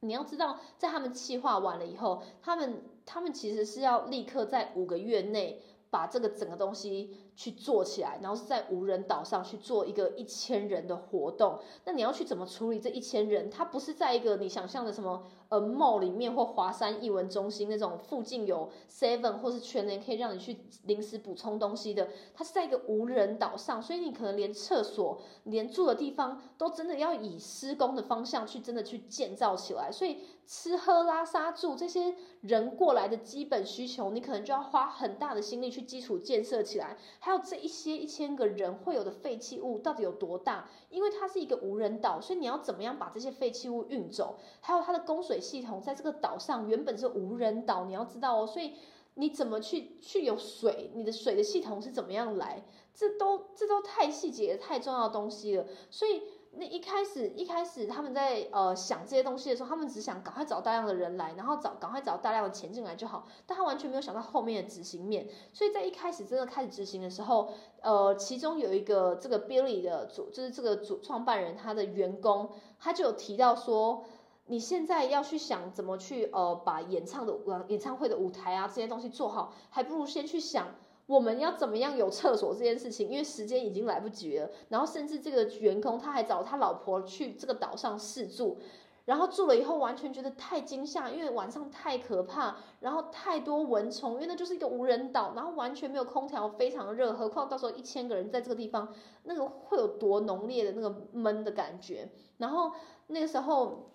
[0.00, 7.16] 你要知道，在他们计划完了以后，他们他们其实是要立刻在五个月内把这个整个东西。
[7.36, 11.58] 去做起来，然后是在无人岛上去做一个一千人的活动。
[11.84, 13.50] 那你要去怎么处理这一千人？
[13.50, 22.08] 他不是在一个你想象的什么呃 mall 里面或华山艺文中心那种附近有 seven 或是全联可以让你去临时补充东西的。
[22.34, 29.90] 它是在一个无人岛上，所以你可能连厕所、连住的地方都真的要以施工的方向去真的去建造起来。
[29.90, 36.96] 所以吃喝拉撒住这些人过来的基本需求，你可能就要花很大的心力去基础建设起来。
[37.24, 40.68] 还有这一些一千个人会有的废弃物到底有多大？
[40.90, 44.36] 因为它是一个无人岛，所以你要怎么样把这些废弃物运走？
[44.60, 48.46] 还有它的供水系统在这个岛上原本是无人岛，你要知道哦。
[48.46, 48.74] 所以
[49.14, 50.90] 你怎么去去有水？
[50.92, 52.62] 你的水的系统是怎么样来？
[52.92, 55.64] 这都这都太细节、太重要的东西了。
[55.90, 56.22] 所以。
[56.56, 63.26] 那一开始，一开始他们在呃想这些东西的时候，他们只想赶快找大量的人来，然后找赶快找大量的钱进来就好。
[63.46, 65.28] 但他完全没有想到后面的执行面。
[65.52, 74.04] 所以在一开始真的开始执行的时候，呃，其中有一个这个 Billy 的主，就是这个主创办人他的员工，他就有提到说，
[74.46, 80.68] 你现在要去想怎么去呃把演唱的演唱会的舞台啊这些东西做好，还不如先去想。
[81.06, 84.50] 我们要怎么样有厕所这件事情，因为时间已经来不及了。
[84.70, 88.58] 然后甚至这个员工他还找他老婆去这个岛上试住，
[89.04, 97.12] 然后住了以后完全觉得太惊吓，因为晚上太可怕，然后太多蚊虫，因为那就是一个无人岛，然后完全没有空调，非常热。
[97.12, 102.08] 何况到时候一千个人在这个地方，那个会有多浓烈的那个闷的感觉。
[102.38, 102.72] 然后
[103.08, 103.90] 那个时候。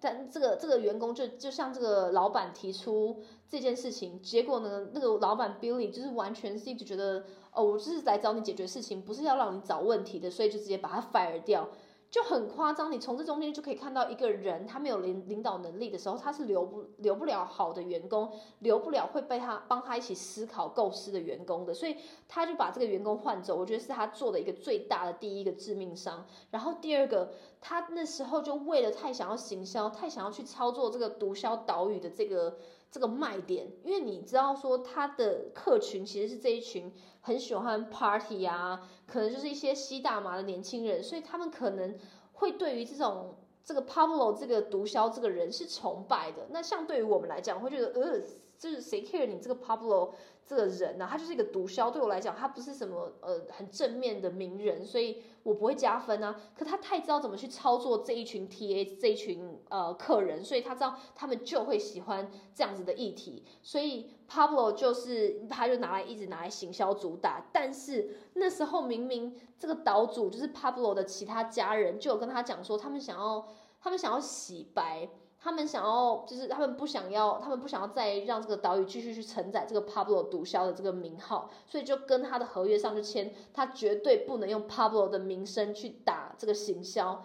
[0.00, 11.68] 但这个这个员工就就向这个老板提出这件事情，结果呢，那个老板 Billy 就是完全是一直觉得，哦，我就是来找你解决事情，不是要让你找问题的，所以就直接把他 fire 掉。
[12.10, 23.54] 就很夸张，你从这中间就可以看到一个人，他没有领领导能力的时候，他是留不留不了好的员工，留不了会被他帮他一起思考构思的员工的，所以他就把这个员工换走。
[23.54, 26.24] 我觉得是他做的一个最大的第一个致命伤。
[26.50, 32.56] 然后第二个，他那时候就为了太想要行销，太想要去操作这个毒枭岛屿的这个
[32.90, 41.96] 这个卖点，因为你知道说他的客群其实是这一群很喜欢 party 啊，可能就是一些吸大麻的年轻人，所以他们可能
[42.32, 46.46] 会对于这种这个 Pablo 这个毒枭这个人是崇拜的。
[46.50, 48.20] 那像对于我们来讲，会觉得呃，
[48.58, 50.10] 就是谁 care 你这个 Pablo？
[50.44, 56.40] 这个人呢，他就是一个毒枭，对我来讲，他不是什么呃很正面的名人，所以我不会加分啊。
[56.56, 67.44] 可他太知道怎么去操作这一群 TA 这一群呃客人，所以他知道他们就会喜欢这样子的议题，所以 Pablo 就是他就拿来一直拿来行销主打。
[67.52, 73.46] 但是那时候明明这个岛主就是 Pablo 的其他家人就有跟他讲说，他们想要
[73.82, 75.10] 他们想要洗白。
[75.40, 87.24] 他们想要，就是他们不想要，他们不想要再让这个岛屿继续去承载这个 Pablo 毒枭的这个名号，所以就跟他的合约上就签，他绝对不能用 Pablo 的名声去打这个行销。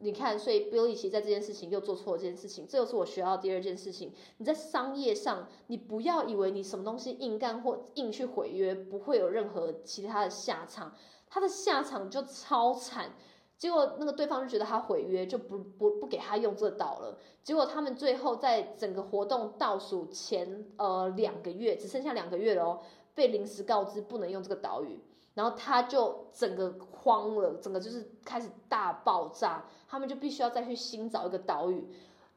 [0.00, 4.12] 你看，所以 Billy 其实在这件事情又做错了这件事情，这又是我学到第二件事情。
[4.36, 10.94] 你在商业上，你不要以为你什么东西硬干或硬去毁约，不会有任何其他的下场，
[11.28, 13.14] 他的下场就超惨。
[13.58, 17.18] 结果那个对方就觉得他毁约，就不不不给他用这岛了。
[17.42, 22.80] 结果他们最后在整个活动倒数前呃两个月，只剩下两个月了哦，
[23.16, 25.00] 被临时告知不能用这个岛屿，
[25.34, 29.64] 然后他就整个慌了，整个就是开始大爆炸。
[29.88, 31.84] 他们就必须要再去新找一个岛屿，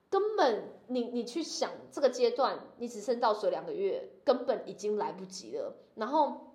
[0.09, 5.75] 根本你你去想这个阶段，你只剩倒数两个月，根本已经来不及了。
[5.93, 6.47] 然后。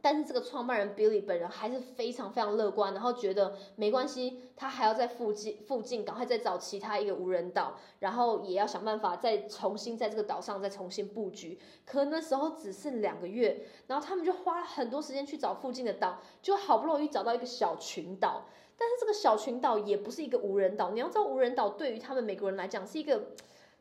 [0.00, 11.58] 但是这个创办人 Billy 本人还是非常非常乐观，然后觉得没关系，他还要在附近附近赶快再找其他一个无人岛，然后也要想办法再重新在这个岛上再重新布局。
[11.84, 18.46] 可那时候只剩两个月，然后他们就花了很多时间去找附近的岛，就好不容易找到一个小群岛。
[18.76, 23.22] 但是这个小群岛也不是一个无人岛，你要知道无人岛对于他们美国人来讲是一个。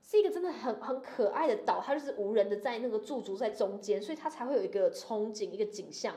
[0.10, 6.16] 是一个真的很很可爱的岛，它就是无人的在那个驻足在中间，所以它才会有一个憧憬一个景象。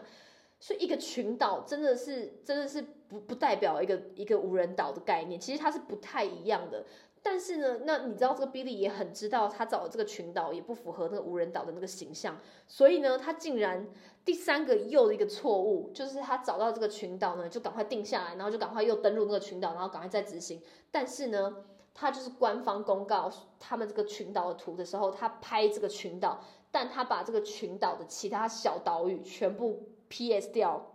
[0.61, 6.85] 所以一个群岛真的是真的是不不代表一个一个无人岛的概念，其实它是不太一样的。
[7.21, 13.89] 但是呢，那你知道这个 Billy 也很知道他找的这个群岛也不符合那个无人岛的那个形象，所以呢，他竟然
[14.25, 20.63] 第三个又一个错误，就是他找到这个群岛呢，就赶快定下来，然后就赶快又登陆那个群岛，然后赶快再执行。
[20.93, 21.65] 但是呢。
[21.93, 30.95] 他就是官方公告他们这个群岛的图的时候，他拍这个群岛，但他把这个群岛的其他小岛屿全部 PS 掉，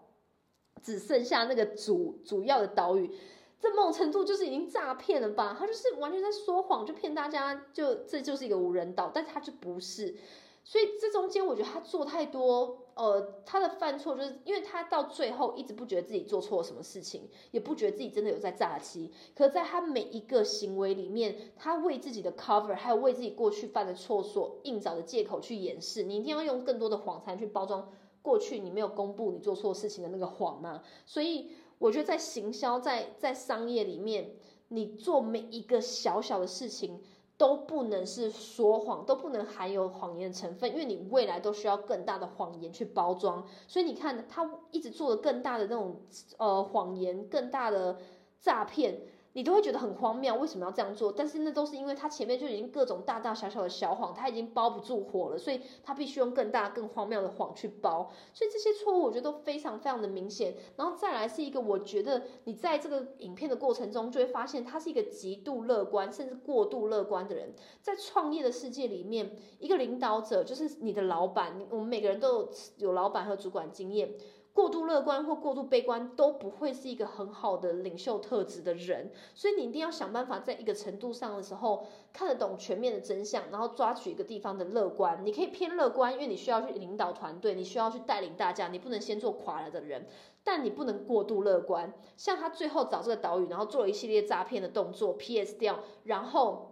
[0.81, 3.13] 只剩下那个主主要的岛屿，
[3.59, 5.55] 这某种程度就是已经诈骗了吧？
[5.57, 10.15] 他就是完全在说谎，就骗大家，就这就是一个无人岛，但他就不是。
[10.63, 19.11] 所以这中间，我觉得他做太多，呃，他的犯错就是因为他到最后一直不觉得自己做错了什么事情，也不觉得自己真的有在诈欺。
[19.35, 26.03] 可在他每一个行为里面，他为自己的 cover，还有为自己过去犯的错所硬找的借口去掩饰。
[26.03, 30.81] 你一定要用更多的谎才能去包装过去你没有公布你做错事情的那个谎嘛？
[31.05, 34.35] 所以我觉得在行销，在在商业里面，
[34.69, 37.01] 你做每一个小小的事情。
[37.37, 43.45] 都不能是说谎，都不能含有谎言的成分，因为你未来都需要更大的谎言去包装。
[43.67, 46.01] 所以你看，他一直做的更大的那种
[46.37, 47.97] 呃谎言，更大的
[48.39, 49.01] 诈骗。
[49.35, 51.11] 你都会觉得很荒谬，为什么要这样做？
[51.11, 58.09] 但是那都是因为他前面就已经各种大大小小的小谎，他已经包不住火了，所以他必须用更大、更荒谬的谎去包。
[58.33, 60.55] 所以这些错误我觉得都非常非常的明显。
[60.77, 67.53] 然后再来是一个，我觉得你在这个影片的过程中就会发现，他是一个极度乐观，甚至过度乐观的人。
[67.81, 74.13] 在创业的世界里面，一个领导者就是你的老板，我们每个人都有老板和主管经验。
[74.55, 85.25] 过度乐观或过度悲观都不会是一个很好的领袖特质的人，所以你一定要想办法在一个程度上的时候看得懂全面的真相，然后抓取一个地方的乐观。
[85.25, 90.07] 你可以偏乐观，因为你需要去领导团队，你需要去带领大家，你不能先做垮了的人，
[90.41, 91.93] 但你不能过度乐观。
[92.15, 96.71] 像他最后找这个岛屿，然后做了一系列诈骗的动作，PS 掉，然后。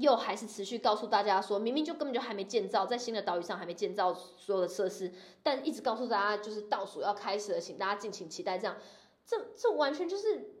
[0.00, 8.58] 又还是持续告诉大家说，明明就根本就还没建造，在新的岛屿上还没建造所有的设施，但一直告诉大家就是倒数要开始了，请大家敬请期待。
[8.58, 8.76] 这样，
[9.24, 10.52] 这这完全就是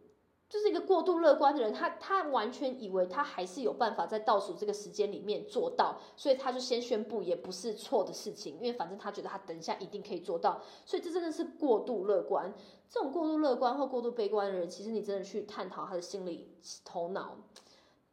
[0.48, 12.54] 就是一个过度乐观的人，他他完全以为他还是有办法在倒数这个时间里面做到，所以他就先宣布也不是错的事情，因为反正他觉得他等一下一定可以做到，所以这真的是过度乐观。
[12.88, 16.54] 这种过度乐观或过度悲观的人，其实你真的去探讨他的心理
[16.84, 17.36] 头脑。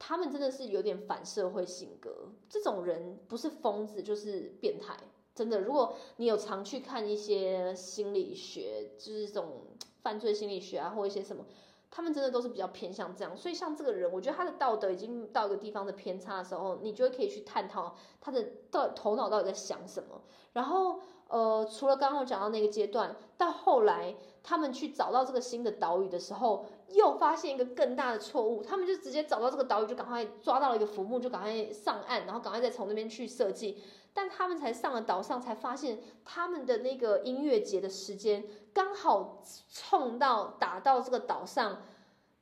[0.04, 4.98] 他们真的是有点反社会性格，这种人不是疯子就是变态，
[5.36, 5.62] 真的。
[5.62, 9.68] 如果你有常去看一些心理学，就是这种
[10.02, 11.46] 犯罪心理学啊，或一些什么，
[11.92, 13.38] 他们真的都是比较偏向这样。
[13.38, 20.24] 所以像这个人，我觉得他的道德已经到一个地方的偏差的时候，你就会可以去探讨他的到头脑到底在想什么。
[20.54, 26.66] 然后呃，除了刚刚我讲到那个阶段，到后来他们去找到这个新的岛屿的时候。
[26.94, 33.82] 又发现一个更大的错误，他们就直接找到这个岛屿，就赶快抓到了一个浮木，就赶快上岸，然后赶快再从那边去设计。
[34.14, 41.82] 但他们才上了岛上，才发现他们的那个音乐节的时间刚好冲到打到这个岛上。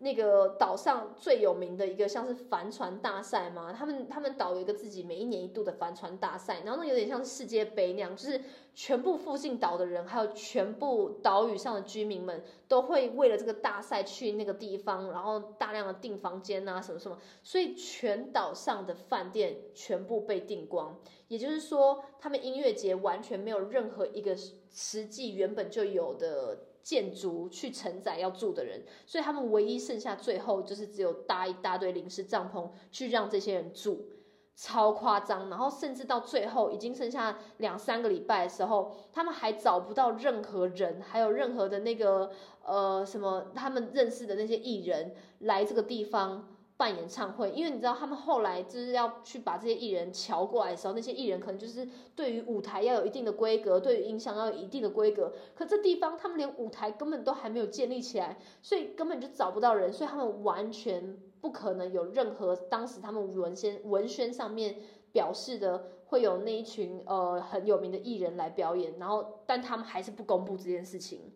[0.02, 8.41] 那个岛上最有名的一个像是帆船大赛嘛，他们他们岛有一个自己每一年一度的帆船大赛，然后那有点像世界杯那样，就是
[8.74, 20.97] 全部附近岛的人，还有全部岛屿上的居民们都会为了这个大赛去那个地方，然后大量的订房间啊什么什么，所以全岛上的饭店全部被订光，
[21.28, 24.34] 也就是说他们音乐节完全没有任何一个
[24.72, 26.68] 实际原本就有的。
[26.82, 34.07] 建筑去承载要住的人，所以他们唯一剩下最后就是只有搭一大堆临时帐篷去让这些人住，
[34.55, 35.49] 超夸张。
[35.49, 42.32] 然后甚至到最后已经剩下两三个礼拜的时候，他们还找不到任何人，还有任何的那个
[42.63, 46.55] 呃什么他们认识的那些艺人来这个地方。
[46.80, 55.34] 办演唱会，因为你知道他们后来就是要去把这些艺人瞧过来的时候，那些艺人可能就是对于舞台要有一定的规格，对于音响要有一定的规格。
[55.53, 64.77] 可这地方他们连舞台根本都还没有建立起来，所以根本就找不到人，所以他们完全不可能有任何当时他们文宣文宣上面
[65.11, 71.34] 表示的会有那一群呃很有名的艺人来表演，然后但他们还是不公布这件事情，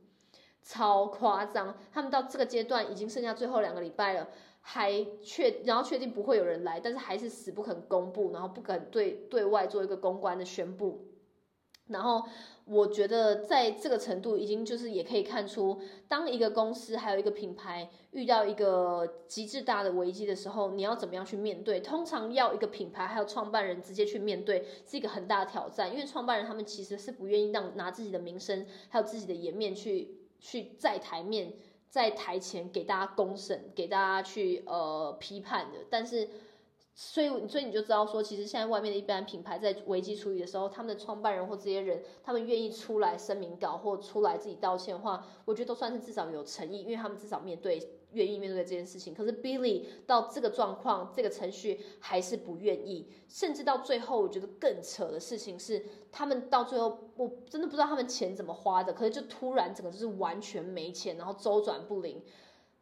[0.61, 1.75] 超夸张。
[1.91, 4.29] 他们到这个阶段已经剩下最后两个礼拜了。
[4.65, 11.09] 还确，然后确定不会有人来，但是还是死不肯公布，然后不肯对对外做一个公关的宣布。
[11.87, 12.23] 然后
[12.63, 21.81] 我觉得在这个程度，已经就是也可以看出，当一个公司还有一个品牌遇到一个极致大的危机的时候，你要怎么样去面对？
[21.81, 31.51] 通常要一个品牌还有创办人直接去面对，是一个很大的挑战，因为创办人他们其实是不愿意让拿自己的名声还有自己的颜面去去在台面。
[31.93, 36.27] 在台前给大家公审，给大家去呃批判的，但是，
[36.95, 47.87] 所以所以你就知道说，其实现在外面的一般品牌在危机处理的时候，他们的创办人或这些人，他们愿意出来声明稿或出来自己道歉的话，我觉得都算是至少有诚意，因为他们至少面对。
[48.13, 62.21] 愿意面对这件事情，可是 Billy 到这个状况、这个程序还是不愿意，甚至到最后，我觉得更扯的事情是，他们到最后，我真的不知道他们钱怎么花的，可是就突然整个就是完全没钱，然后周转不灵。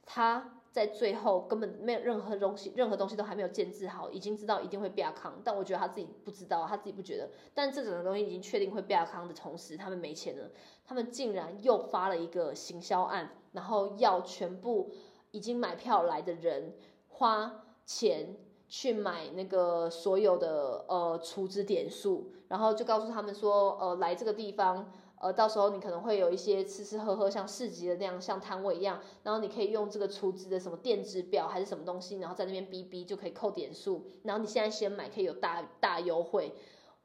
[0.04, 7.30] 他在最后根本没有任何东西，任何东西都还没有建制好，已经知道一定会变康，但我觉得他自己不知道，他自己不觉得。
[7.54, 10.50] 但这整个东西已经确定会变康的同时，他们没钱了，
[10.84, 14.92] 他们竟然又发了一个行销案，然后要全部。
[15.32, 16.74] 已经买票来的人
[17.08, 36.54] 花钱去买那个所有的呃储值点数，然后就告诉他们说，呃，来这个地方，呃，到时候你可能会有一些吃吃喝喝，像市集的那样，像摊位一样，然后你可以用这个储值的什么电子表还是什么东西，然后在那边逼逼就可以扣点数，然后你现在先买可以有大大优惠。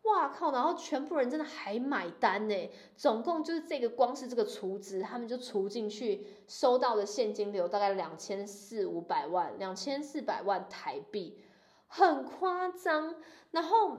[0.06, 0.52] 哇靠！
[0.52, 11.38] 然后全部人真的还买单呢，总共就是这个光是这个储值，他们就储进去收到的现金流大概两千四五百万，两千四百万台币，
[11.88, 13.16] 很夸张。
[13.50, 13.98] 然后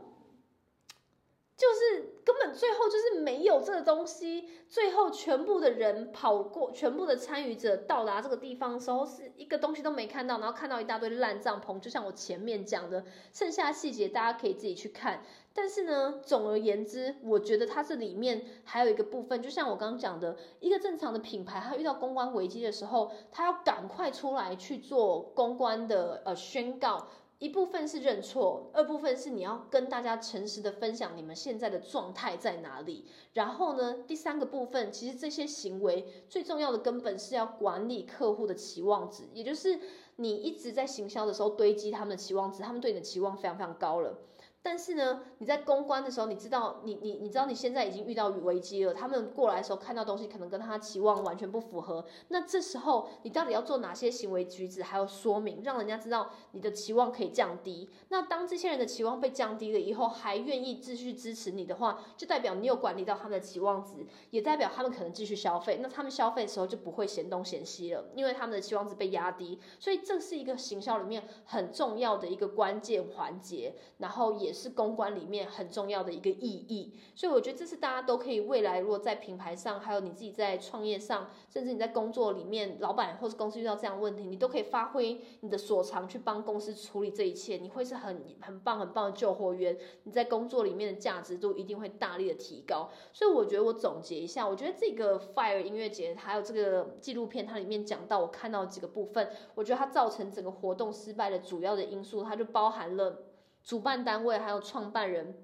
[1.57, 13.03] 就是根本最后就是没有这个东西，最后全部的人跑过，全部的参与者到达这个地方的时候，是一个东西都没看到，然后看到一大堆烂帐篷，就像我前面讲的，
[13.33, 15.23] 剩下细节大家可以自己去看。
[15.51, 27.07] 但是呢，总而言之，我觉得它这里面还有一个部分，就像我刚刚讲的，一个正常的品牌，它遇到公关危机的时候，它要赶快出来去做公关的呃宣告。
[27.39, 33.05] 一部分是认错，二部分是你要跟大家诚实的分享你们现在的状态在哪里。
[33.33, 39.79] 然后呢，第三个部分，其实这些行为最重要的根本是要管理客户的期望值，也就是
[40.15, 44.17] 你一直在行销的时候堆积他们的期望值，他们对你的期望非常非常高了。
[44.63, 48.93] 但是呢，你在公关的时候，你知道，你你你知道你现在已经遇到危机了。
[48.93, 52.05] 他们过来的时候看到东西，可能跟他期望完全不符合。
[52.27, 57.89] 那这时候你到底要做哪些行为举止，还有说明，让人家知道你的期望可以降低。
[58.09, 65.79] 那当这些人的期望被降低了以后，还愿意继续支持你的话，就代表你有管理到他们的期望值，也代表他们可能继续消费。
[65.81, 69.57] 那他们消费的时候就不会嫌东嫌西了，因为他们的期望值被压低。
[69.79, 74.46] 所以这是一个行销里面很重要的一个关键环节，然后也。
[74.47, 76.93] 也是公关里面很重要的一个意义。
[77.13, 89.77] 所以我觉得这是大家都可以未来如果在品牌上，还有你自己在创业上，甚至你在工作里面，老板或者公司遇到这样问题，你都可以发挥你的所长去帮公司处理这一切，你会是很很棒很棒的救火员。
[90.03, 92.89] 你在工作里面的价值度一定会大力的提高。
[93.11, 103.23] 所以我觉得我总结一下，我觉得这个 Fire 音乐节还有这个纪录片，它里面讲到我看到几个部分，我觉得它造成整个活动失败的主要的因素，它就包含了。
[103.67, 105.35] 主办单位还有创办人，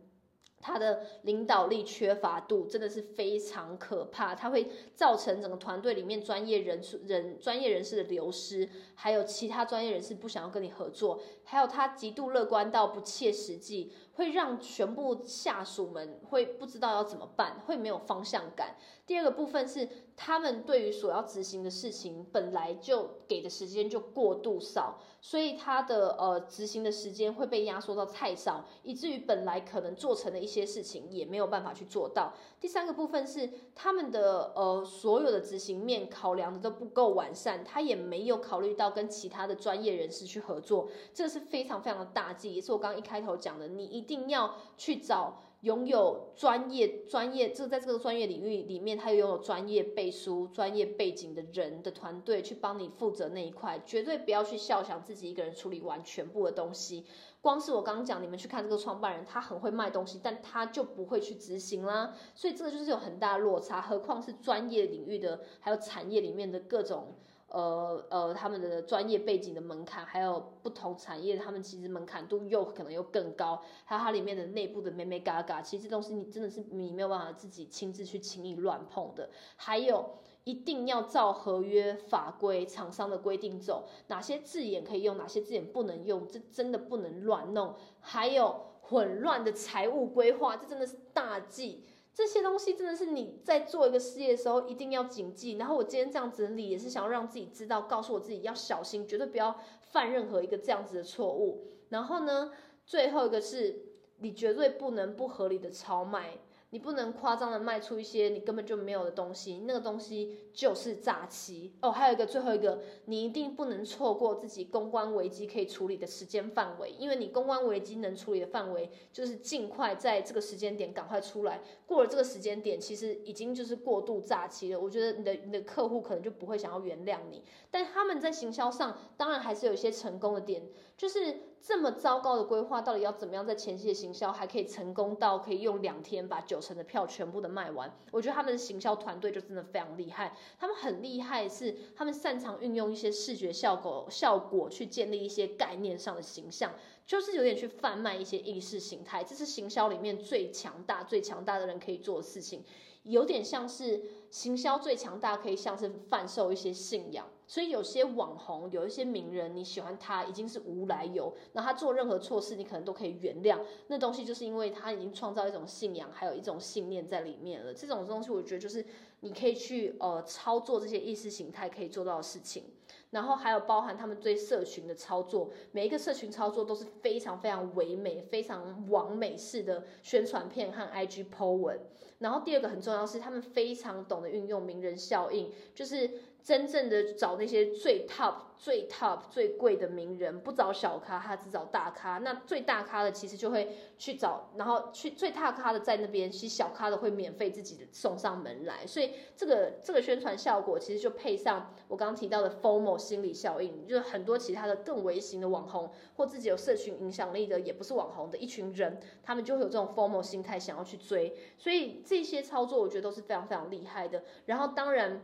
[0.62, 13.92] 他的领导力缺乏度真的是非常可怕，他会造成整个团队里面专业人士人专业人士的流失，还有其他专业人士不想要跟你合作，还有他极度乐观到不切实际。
[14.14, 18.76] 会让全部下属们会不知道要怎么办，会没有方向感。
[19.06, 32.34] 第二个部分是他们对于所要执行的事情本来就给的时间就过度少，所以他的呃执行的时间会被压缩到太少，以至于本来可能做成的一些事情也没有办法去做到。
[32.62, 44.03] 第三个部分是他们的呃所有的执行面考量的都不够完善，他也没有考虑到跟其他的专业人士去合作，这个是非常非常的大忌，也是我刚刚一开头讲的，你一。
[44.04, 57.06] 一定要去找拥有专业、专业，就在这个专业领域里面，他拥有专业背书、专业背景的人的团队去帮你负责那一块，绝对不要去笑想自己一个人处理完全部的东西。
[57.40, 63.80] 光是我刚刚讲，你们去看这个创办人，他很会卖东西，但他就不会去执行啦，所以这个就是有很大的落差。
[63.80, 67.16] 何况是专业领域的，还有产业里面的各种。
[67.54, 79.30] 呃呃，他们的专业背景的门槛，还有不同产业，他们其实门槛度又可能又更高，还有它里面的内部的美美嘎嘎，其实这东西你真的是你没有办法自己亲自去轻易乱碰的。
[79.56, 87.76] 还有，一定要照合约法规、厂商的规定走，哪些字眼可以用，哪些字眼不能用，这真的不能乱弄。
[88.00, 91.84] 还有混乱的财务规划，这真的是大忌。
[92.14, 95.54] 这些东西真的是你在做一个事业的时候一定要谨记。
[95.54, 101.66] 然后我今天这样整理，也是想要让自己知道，告诉我自己要小心，绝对不要犯任何一个这样子的错误。
[101.90, 102.52] 然后呢，
[102.86, 103.84] 最后一个是
[104.20, 106.38] 你绝对不能不合理的超卖。
[106.74, 111.92] 你不能夸张的卖出一些你根本就没有的东西，那个东西就是诈欺哦。
[111.92, 121.62] 还有一个最后一个，你一定不能错过自己公关危机可以处理的时间范围，因为你公关危机能处理的范围就是尽快在这个时间点赶快出来。
[121.86, 124.80] 过了这个时间点，其实已经就是过度诈欺了。
[124.80, 130.64] 我觉得你的你的客户可能就不会想要原谅你，但他们在行销上当然还是有一些成功的点，
[130.98, 131.53] 就是。
[131.66, 137.90] 这么糟糕的规划，到底要怎么样在前期的行销还可以成功到可以用两天把九成的票全部的卖完？
[138.12, 140.36] 我觉得他们的行销团队就真的非常厉害。
[140.60, 146.74] 他们很厉害，是他们擅长运用一些视觉效果效果去建立一些概念上的形象，
[147.08, 149.24] 就是有点去贩卖一些意识形态。
[149.24, 152.62] 这是行销里面最强大、最强大的人可以做的事情，
[153.04, 157.26] 有点像是行销最强大，可以像是贩售一些信仰。
[157.46, 163.60] 所以有些网红，有一些名人，你喜欢他已经是无来由，那他做任何错事，你可能都可以原谅。
[163.88, 167.74] 那东西就是因为他已经创造一种信仰，还有一种信念在里面了。
[167.74, 168.86] 这种东西，我觉得就是
[169.20, 172.64] 你可以去呃操作这些意识形态可以做到的事情。
[173.12, 181.80] 然后还有包含他们对社群的操作，每一个社群操作都是非常非常唯美、非常完美式的宣传片和 IG po 文。
[182.20, 186.10] 然后第二个很重要是，他们非常懂得运用名人效应，就是。
[186.44, 192.18] 真正的找那些最 top、最 top、最贵的名人，不找小咖，他只找大咖。
[192.18, 198.86] 那最大咖的其实就会去找，然后去最大咖的在那边，其实小咖的会免费自己送上门来。
[198.86, 211.38] 所以这个这个宣传效果，其实就配上我刚刚提到的 FOMO 心理效应，就是很多其他的更微型的网红，或自己有社群影响力的，也不是网红的一群人，他们就会有这种 FOMO 心态，想要去追。
[211.58, 214.26] 所以这些操作，我觉得都是非常非常厉害的。
[214.48, 215.24] 然后当然。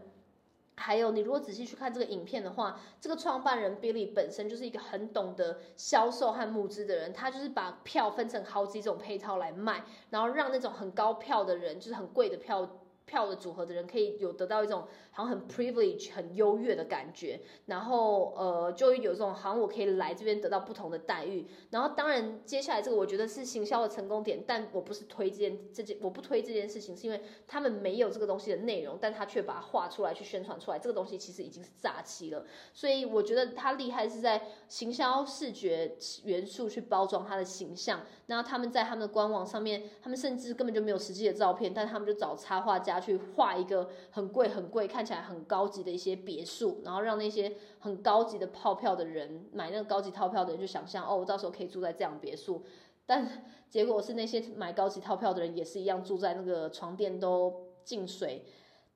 [0.79, 12.67] 还有，你如果仔细去看这个影片的话，这个创办人 Billy 本身就是一个很懂得销售和募资的人，他就是把票分成好几种配套来卖，然后让那种很高票的人，就是很贵的票。
[13.09, 42.98] 票的组合的人可以有得到一种好像很 privilege 很优越的感觉，然后呃就有这种好像我可以来这边得到不同的待遇，然后当然接下来这个我觉得是行销的成功点，但我不是推这件这件我不推这件事情，是因为他们没有这个东西的内容，但他却把它画出来去宣传出来，这个东西其实已经是诈欺了，所以我觉得他厉害是在行销视觉元素去包装他的形象，然后他们在他们的官网上面，他们甚至根本就没有实际的照片，但他们就找插画家。
[42.99, 52.63] 去画一个很贵很贵看起来很高级的一些别墅，然后让那些很高级的套票的人买那个高级套票的人就想象哦，我到时候可以住在这样别墅。
[53.05, 58.45] 但结果是那些买高级套票的人也是一样住在那个床垫都进水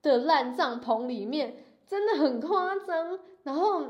[0.02, 3.18] 的烂帐篷里面，真的很夸张。
[3.42, 3.84] 然后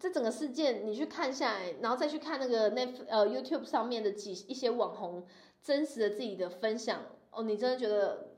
[0.00, 5.24] 这整个事件你去看下来，然后再去看那个那呃 YouTube 上面的几一些网红
[5.62, 8.35] 真实的自己的分享，哦，你真的觉得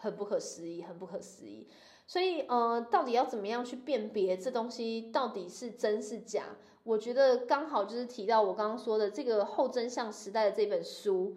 [0.00, 1.68] 很不可思议，很不可思议。
[2.06, 6.56] 所以呃，到底要怎么样去辨别这东西到底是真是假？
[6.82, 11.36] 我觉得刚好就是提到我刚刚说的这个后真相时代的这本书，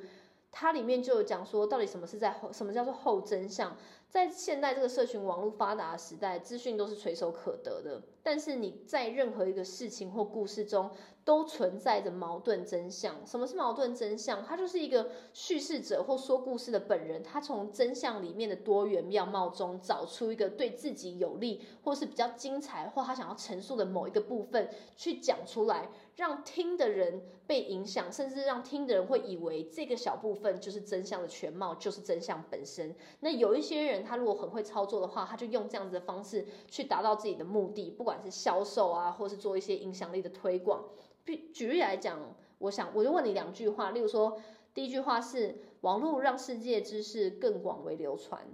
[0.51, 3.75] 它里面就有讲说，到底什么是在后，什么叫做后真相？
[4.09, 10.89] 在现代这个社群网络发达的时代，资讯都是垂手可得的，但是你在任何一个事情或故事中。
[11.25, 13.15] 都存在着矛盾真相。
[13.25, 14.43] 什么是矛盾真相？
[14.43, 32.95] 它就是一个叙事者或说故事的本人，他从真相里面的多元面貌中找出一个对自己有利，或是比较精彩，或他想要陈述的某一个部分去讲出来，让听的人被影响，甚至让听的人会以为这个小部分就是真相的全貌，就是真相本身。
[33.21, 40.83] 那有一些人，他如果很会操作的话，他就用这样子的方式去达到自己的目的，不管是销售啊，或是做一些影响力的推广。
[41.25, 42.19] 举举例来讲，
[42.59, 44.39] 我想我就问你两句话，例如说，
[44.73, 48.45] 第一句话是网络让世界知识更广为流传，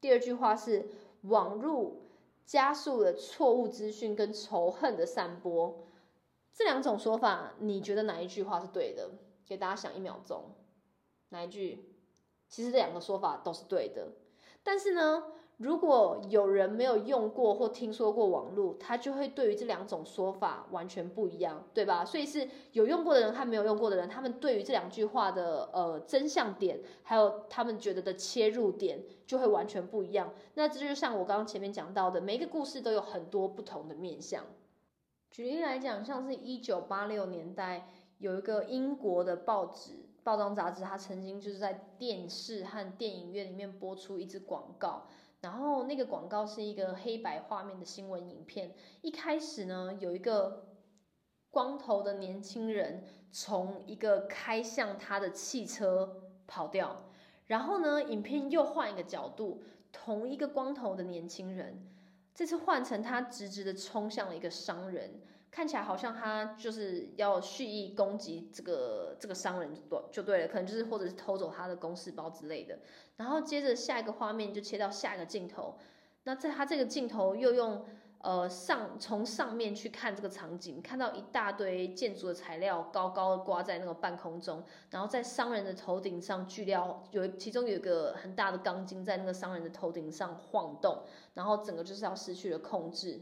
[0.00, 0.88] 第二句话是
[1.22, 1.96] 网络
[2.46, 5.84] 加速了错误资讯跟仇恨的散播。
[6.52, 9.10] 这两种说法，你觉得哪一句话是对的？
[9.46, 10.44] 给大家想一秒钟，
[11.30, 11.94] 哪一句？
[12.48, 14.12] 其实这两个说法都是对的，
[14.62, 15.24] 但是呢？
[15.58, 22.04] 如果有人没有用过或听说过网络，他就会对于这两种说法完全不一样，对吧？
[22.04, 30.34] 所以是有用过的人和没有用过的人，他们对于这两句话的呃真相点，还有他们觉得的切入点，就会完全不一样。
[30.54, 34.44] 那这就像我刚刚前面讲到的，每一个故事都有很多不同的面向。
[35.32, 45.06] 举例来讲，像是一九八六年代有一个英国的报纸、报章杂志，它曾经就是在电视和电影院里面播出一支广告。
[45.40, 48.74] 然后那个广告是一个黑白画面的新闻影片。
[49.00, 50.66] 一开始呢，有一个
[51.50, 57.04] 光头的年轻人从一个开向他的汽车跑掉，
[57.46, 61.88] 然后呢，影片又换一个角度，同一个光头的年轻人，
[62.34, 65.20] 这次换成他直直的冲向了一个商人。
[65.50, 72.78] 看起来好像他就是要蓄意攻击这个这个商人，就就对了，可能就是或者是偷走他的公式包之类的。
[73.18, 75.76] 然后接着下一个画面就切到下一个镜头，
[76.22, 77.84] 那在他这个镜头又用
[78.22, 91.02] 呃上从上面去看这个场景，看到一大堆建筑的材料高高的挂在那个半空中，然后在商人的头顶上锯掉，有其中有一个很大的钢筋在那个商人的头顶上晃动，
[91.34, 93.20] 然后整个就是要失去了控制，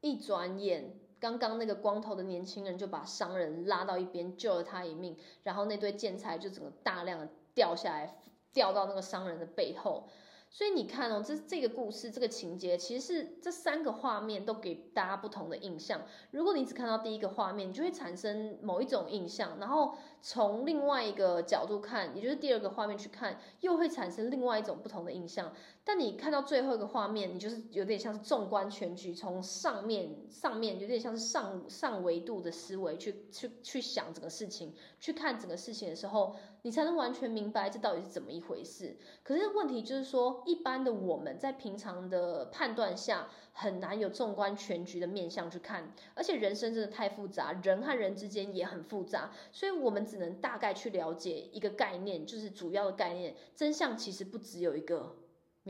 [0.00, 0.94] 一转眼。
[1.18, 8.16] 刚刚那个光头的年轻人就把商人拉到一边，救了他一命，然后那堆建材就整个大量的掉下来，
[8.54, 10.08] 掉到那个商人的背后。
[10.52, 16.02] 所以你看哦，这这个故事这个情节，其实是这三个画面都给大家不同的印象。
[16.32, 25.52] 如果你只看到第一个画面，你就会产生某一种印象，然后从另外一个角度看，也就是第二个画面去看，又会产生另外一种不同的印象。
[25.92, 36.36] 但你看到最后一个画面，你就是有点像是纵观全局，从上面上面有点像是上上维度的思维去去去想整个事情，去看整个事情的时候。
[36.62, 38.94] 你才能完全明白这到底是怎么一回事。
[39.22, 45.94] 可是问题就是说，一般的我们在平常的判断下，很难有纵观全局的面向去看。
[46.14, 53.34] 而且人生真的太复杂，人和人之间也很复杂，所以我们只能大概去了解一个概念，就是主要的概念。
[53.56, 55.16] 真相其实不只有一个，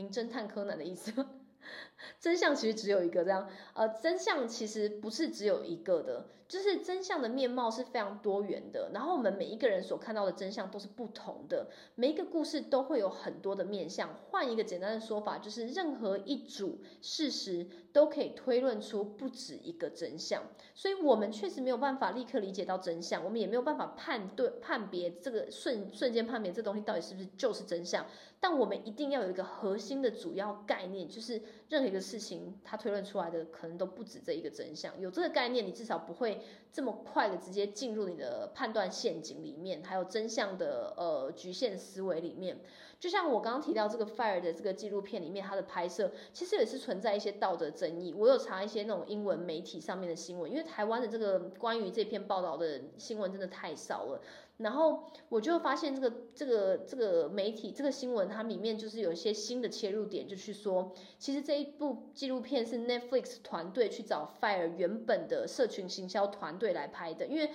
[0.01, 1.13] 名侦探柯南的意思。
[2.19, 8.91] 真相其实只有一个，这样，呃，真相其实不是只有一个的，就是真相的面貌是非常多元的。
[8.93, 14.13] 然后我们每一个人所看到的真相都是不同的，每一个故事都会有很多的面相。
[14.29, 20.43] 换一个简单的说法，就是任何一组事实都可以推论出不止一个真相。
[20.75, 28.05] 所以，我们确实没有办法立刻理解到真相，我们也没有办法判断判别这个瞬瞬间判别这东西到底是不是就是真相。
[28.41, 31.39] 但我们一定要有一个核心的主要概念，就是
[31.69, 34.99] 任何一个事情，它推论出来的可能都不止这一个真相。
[34.99, 36.40] 有这个概念，你至少不会
[36.71, 42.59] 这么快的直接进入你的判断陷阱里面，还有真相的呃局限思维里面。
[42.99, 48.13] 就像我刚刚提到这个 Fire 的这个纪录片里面，它的拍摄其实也是存在一些道德争议。
[48.15, 54.21] 我有查一些那种英文媒体上面的新闻，因为台湾的这个关于这篇报道的新闻真的太少了。
[54.61, 67.49] 然后我就发现这个这个这个媒体这个新闻，它里面就是有一些新的切入点，就去说，其实这一部纪录片是 Netflix 团队去找 Fire 原本的社群行销团队来拍的，因为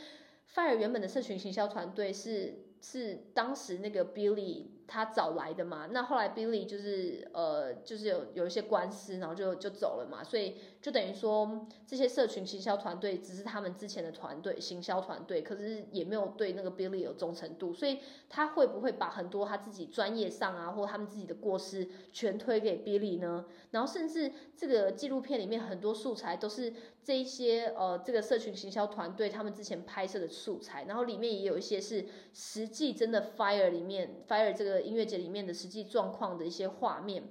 [0.54, 23.46] Fire 原本的社群行销团队是是当时那个 Billy 他找来的嘛，那后来 Billy 就是呃就是有有一些官司，然后就就走了嘛，所以就等于说这些社群行销团队只是他们之前的团队行销团队，可是也没有对那个 Billy 有忠诚度，所以他会不会把很多他自己专业上啊或他们自己的过失全推给 Billy 呢？
[23.72, 26.72] 然后甚至这个纪录片里面很多素材都是
[27.02, 34.75] 这一些呃这个社群行销团队他们之前拍摄的素材，然后里面也有一些是实际真的 Fire 里面 Fire 这个。
[34.82, 37.22] 音乐节里面的实际状况的一些画面，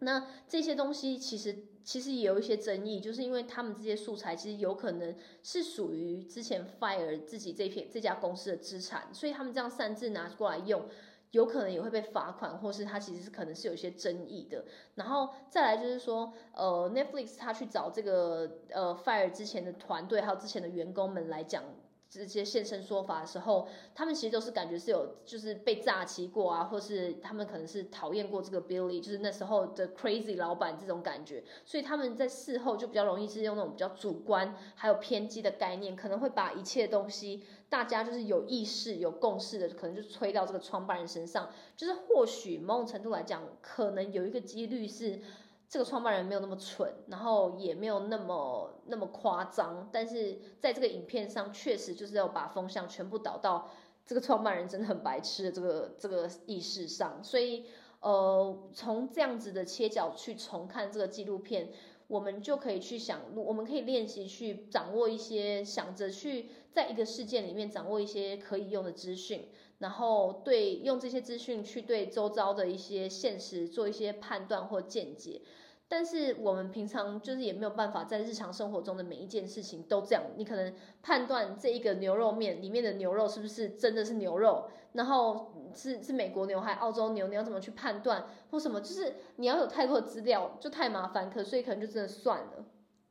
[0.00, 10.86] 那这些东西其实其实也有一些争议，就是因为他们这些素材其实有可能是属于之前 Fire 自己这片这家公司的资产，所以他们这样擅自拿过来用，
[11.30, 14.64] 有可能也会被罚款，或是它其实是可能是有一些争议的。
[14.94, 21.64] 然后再来就是说，呃，Netflix 他去找这个呃 Fire 之前的团队还有之前的员工们来讲。
[22.10, 45.20] 这些现身说法的时候，他们其实都是感觉是有就是被诈欺过啊，或是他们可能是讨厌过这个 Billy，就是那时候的 crazy 老板这种感觉，所以他们在事后就比较容易是用那种比较主观还有偏激的概念，可能会把一切东西大家就是有意识有共识的，可能就吹到这个创办人身上，就是或许某种程度来讲，可能有一个几率是。
[45.68, 53.68] 这个创办人没有那么蠢，然后也没有那么那么夸张，但是在这个影片上，确实就是要把风向全部导到
[54.06, 57.66] 这个创办人真的很白痴的这个这个意识上，所以
[58.00, 61.70] 呃，从这样子的切角去重看这个纪录片，
[62.08, 69.48] 我们就可以去想，我们可以练习去掌握一些，想着去在一个事件里面掌握一些可以用的资讯。
[69.78, 75.40] 然后对用这些资讯去对周遭的一些现实做一些判断或见解，
[75.86, 80.24] 但是我们平常就是也没有办法在日常生活中的每一件事情都这样。
[80.36, 88.80] 你可能判断这一个牛肉面里面的牛肉是不是真的是牛肉，然后是是美国牛还澳洲牛，你要怎么去判断或什么？
[88.80, 92.64] 就是你要有太多的资料就太麻烦，可所以可能就真的算了。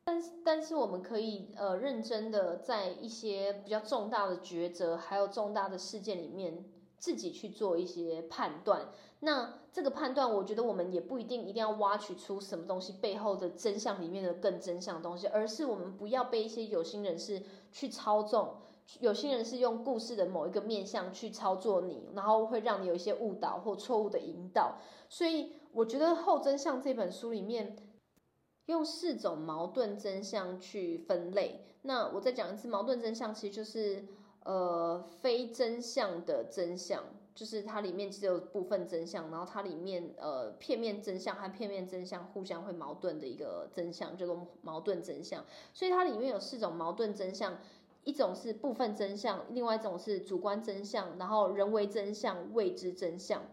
[0.06, 6.64] 但是，但是我们可以呃认真的在一些比较重大的抉择，还有重大的事件里面，
[6.98, 8.90] 自己去做一些判断。
[9.20, 17.42] 那这个判断，我觉得我们也不一定一定要挖取出什么东西背后的真相里面的更真相的东西，而是我们不要被一些有心人士
[17.72, 18.56] 去操纵，
[19.00, 24.78] 有些人是用故事的某一个面向去操作你，然后会让你有一些误导或错误的引导。
[25.10, 27.76] 所以，我觉得《后真相》这本书里面。
[28.68, 31.62] 用四种矛盾真相去分类。
[31.84, 34.06] 那我再讲一次，矛盾真相其实就是
[34.44, 37.02] 呃非真相的真相，
[37.34, 45.46] 就是它里面只有部分真相，然后它里面呃片面真相和片面真相互相会矛盾的一个真相，叫做矛盾真相。
[45.72, 47.58] 所以它里面有四种矛盾真相，
[48.08, 53.44] 一种是部分真相，另外一种是主观真相，然后人为真相、未知真相。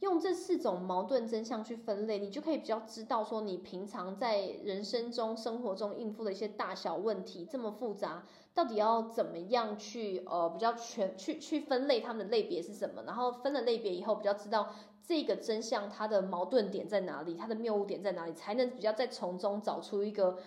[0.00, 13.02] 用这四种矛盾真相去分类，你就可以比较知道说，你平常在人生中、生活中应付的一些大小问题这么复杂，到底要怎么样去呃比较全去去分类它们的类别是什么？
[13.04, 14.72] 然后分了类别以后，比较知道
[15.06, 20.38] 这个真相它的矛盾点在哪里，它的谬误点在哪里，才能比较在从中找出一个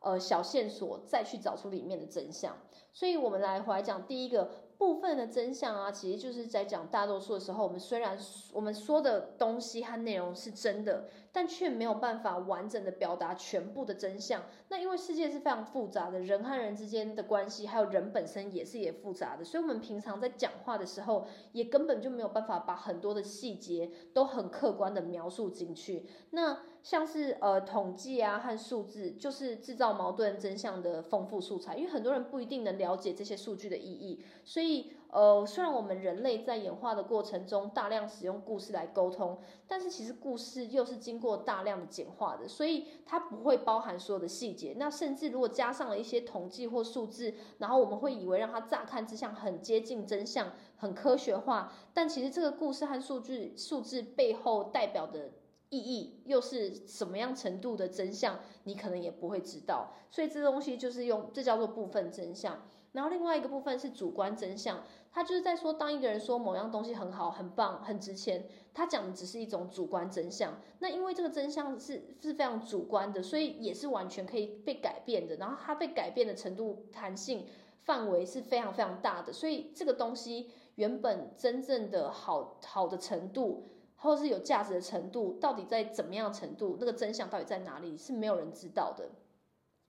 [0.00, 2.54] 呃小线索，再去找出里面的真相。
[2.98, 4.50] 所以我们来回来讲第一个。
[4.78, 8.16] 部分的真相啊，其实就是在讲大多数的时候，我们虽然
[8.52, 14.44] 我们说的东西和内容是真的，但却没有办法完整的表达全部的真相。
[14.68, 26.06] 那因为世界是非常复杂的，人和人之间的关系，还有人本身也是也复杂的，所以我们平常在讲话的时候，也根本就没有办法把很多的细节都很客观的描述进去。
[26.30, 26.56] 那
[26.88, 44.74] 像是呃统计啊和数字，就是制造矛盾真相的丰富素材，因为很多人不一定能了解这些数据的意义，所以呃虽然我们人类在演化的过程中大量使用故事来沟通，但是其实故事又是经过大量的简化的，所以它不会包含所有的细节。
[44.78, 55.32] 那甚至如果加上了一些统计或数字，然后我们会以为让它乍看之下很接近真相、很科学化，但其实这个故事和数据数字背后代表的。
[55.70, 59.92] 意义又是什么样程度的真相，你可能也不会知道。
[60.10, 62.62] 所以这东西就是用这叫做部分真相。
[62.92, 70.58] 然后另外一个部分是主观真相，他就是在说，当一个人说某样东西很好、很棒、很值钱，他讲的只是一种主观真相。
[70.78, 75.36] 那因为这个真相是是非常主观的，所以也是完全可以被改变的。
[75.36, 77.46] 然后它被改变的程度、弹性
[77.82, 79.34] 范围是非常非常大的。
[79.34, 83.68] 所以这个东西原本真正的好好的程度。
[83.98, 86.76] 或是有价值的程度到底在怎么样程度？
[86.80, 87.98] 那个真相到底在哪里？
[87.98, 89.10] 是没有人知道的。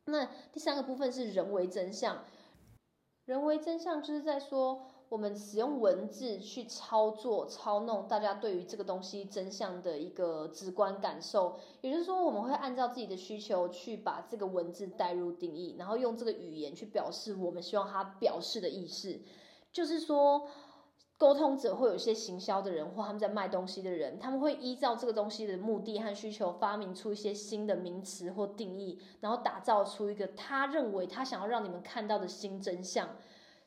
[0.06, 2.24] 那第三个部分是人为真相。
[3.26, 11.60] 人为真相就是在说，我们使用文字去操作、操弄大家对于这个东西真相的一个直观感受。
[11.82, 19.22] 也就是说，我们会按照自己的需求去把这个文字带入定义，然后用这个语言去表示我们希望它表示的意思。
[19.72, 20.48] 就是说，
[21.20, 33.10] 沟通者会有一些行销的人或他们在卖东西的人，他们会依照这个东西的目的和需求，发明出一些新的名词或定义，然后打造出一个他认为他想要让你们看到的新真相。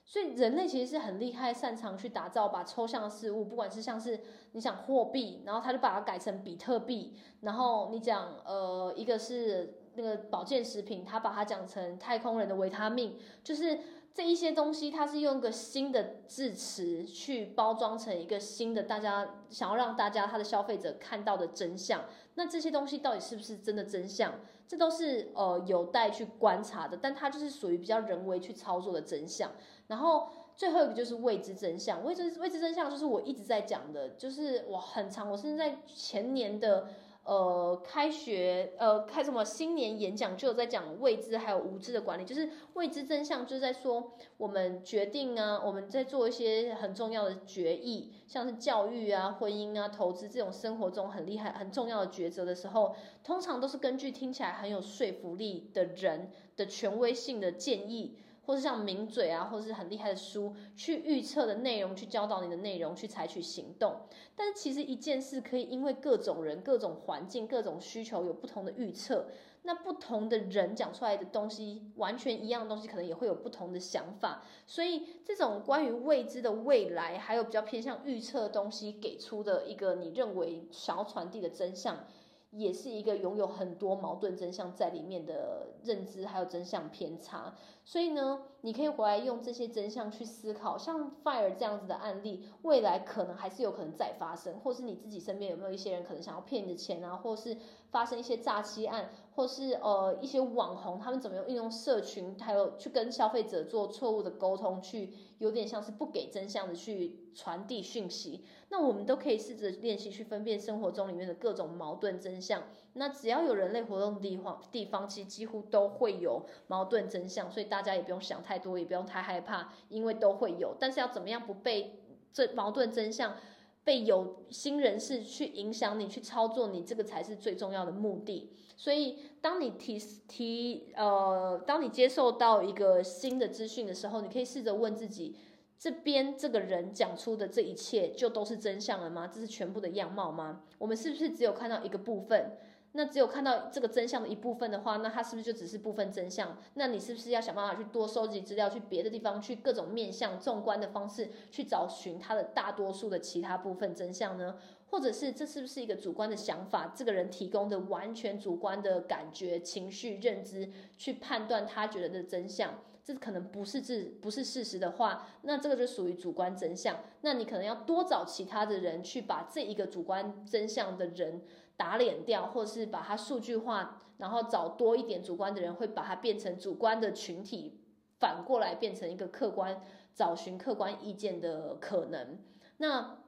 [0.05, 4.19] 所以人类其实是很厉害，擅长去打造把抽象的事物，不管是像是
[4.53, 13.79] 你想货币，然后他就把它改成比特币，然后你讲呃一个是那个保健食品，他把它讲成太空人的维他命，就是
[14.15, 22.05] 这一些东西，它是用一个新的字词去包装成一个新的大家想要让大家他的消费者看到的真相。
[22.35, 24.35] 那这些东西到底是不是真的真相？
[24.69, 29.51] 这都是呃有待去观察的，但它就是属于比较人为去操作的真相。
[29.87, 36.89] 然后最后一个就是未知真相，未知未知真相就是我一直在讲的，就是我很长，我甚至在前年的
[37.25, 58.19] 呃开学呃开什么新年演讲就有在讲未知还有无知的管理，就是未知真相就是在说我们决定啊，我们在做一些很重要的决议，像是教育啊、婚姻啊、投资这种生活中很厉害很重要的抉择的时候，通常都是根据听起来很有说服力的人的权威性的建议。
[58.45, 64.01] 或是像名嘴啊，或是很厉害的书去预测的内容，去教导你的内容，去采取行动。
[64.35, 69.27] 但是其实一件事可以因为各种人、各种环境、各种需求有不同的预测。
[69.65, 74.43] 那不同的人讲出来的东西，完全一样的东西，可能也会有不同的想法。
[74.67, 82.05] 所以这种关于未知的未来，还有比较偏向预测的东西，给出的一个你认为想要传递的真相。
[82.51, 87.55] 也是一个拥有很多矛盾真相在里面的认知，还有真相偏差。
[87.85, 97.57] 所以呢，你可以回来用这些真相去思考，像 Fire 这样子的案例，未来可能还是有可能再发生，或是你自己身边有没有一些人可能想要骗你的钱啊，或是
[97.91, 108.45] 发生一些诈欺案，或是呃一些网红他们怎么样运用社群，还有去跟消费者做错误的沟通，去有点像是不给真相的去传递讯息。
[108.69, 112.63] 那我们都可以试着练习去分辨生活中里面的各种矛盾真相。
[112.95, 120.77] 那只要有人类活动的地方，地方其实几乎都会有矛盾真相，所以大家也不用想太多，也不用太害怕，因为都会有。
[120.79, 122.01] 但是要怎么样不被
[122.33, 123.37] 这矛盾真相
[123.83, 128.53] 被有心人士去影响你，去操作你，这个才是最重要的目的。
[128.77, 135.37] 所以当你提提呃，当你接受到一个新的资讯的时候，你可以试着问自己。
[135.79, 139.27] 这边这个人讲出的这一切就都是真相了吗？
[139.27, 140.63] 这是全部的样貌吗？
[140.79, 142.53] 我们是不是只有看到一个部分？
[142.93, 146.57] 那只有看到这个真相的一部分的话，那它是不是就只是部分真相？
[146.75, 154.57] 那你是不是要想办法去多收集资料，去别的地方，去各种面向纵观的方式去找寻它的大多数的其他部分真相呢？
[154.91, 156.93] 或者是这是不是一个主观的想法？
[156.95, 162.79] 这个人提供的完全主观的感觉、情绪、认知去判断他觉得的真相？
[163.05, 166.97] 这可能不是事，不是事实的话，那这个就属于主观真相。
[167.23, 171.43] 那你可能要多找其他的人去把这一个主观真相的人
[171.77, 177.81] 打脸掉，或是把它数据化，然后找多一点主观的人，会把它变成主观的群体，
[178.19, 179.83] 反过来变成一个客观
[180.15, 182.39] 找寻客观意见的可能。
[182.79, 183.19] 那。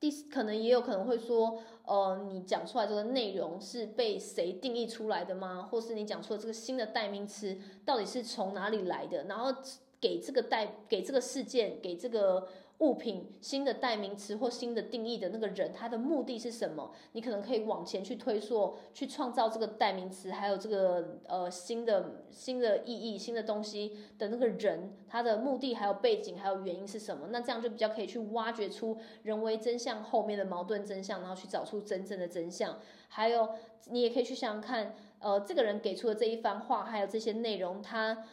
[0.00, 5.68] 第可能也有可能会说，呃，你讲出来这个内容是被谁定义出来的吗？
[5.70, 9.24] 或是你讲出的这个新的代名词到底是从哪里来的？
[9.24, 9.54] 然后
[10.00, 12.48] 给这个代给这个事件给这个。
[12.80, 16.92] 物品新的代名词或新的定义的那个人，他的目的是什么？
[17.12, 27.28] 你可能可以往前去推溯，去创造这个代名词，还有这个呃新的新的意义、新的东西的那个人，他的目的还有背景还有原因是什么？
[27.30, 32.78] 那这样就比较可以去挖掘出人为真相后面的矛盾真相，然后去找出真正的真相。
[33.08, 33.50] 还有
[33.90, 38.24] 你也可以去想想看，呃，这个人给出的这一番话，还有这些内容，他。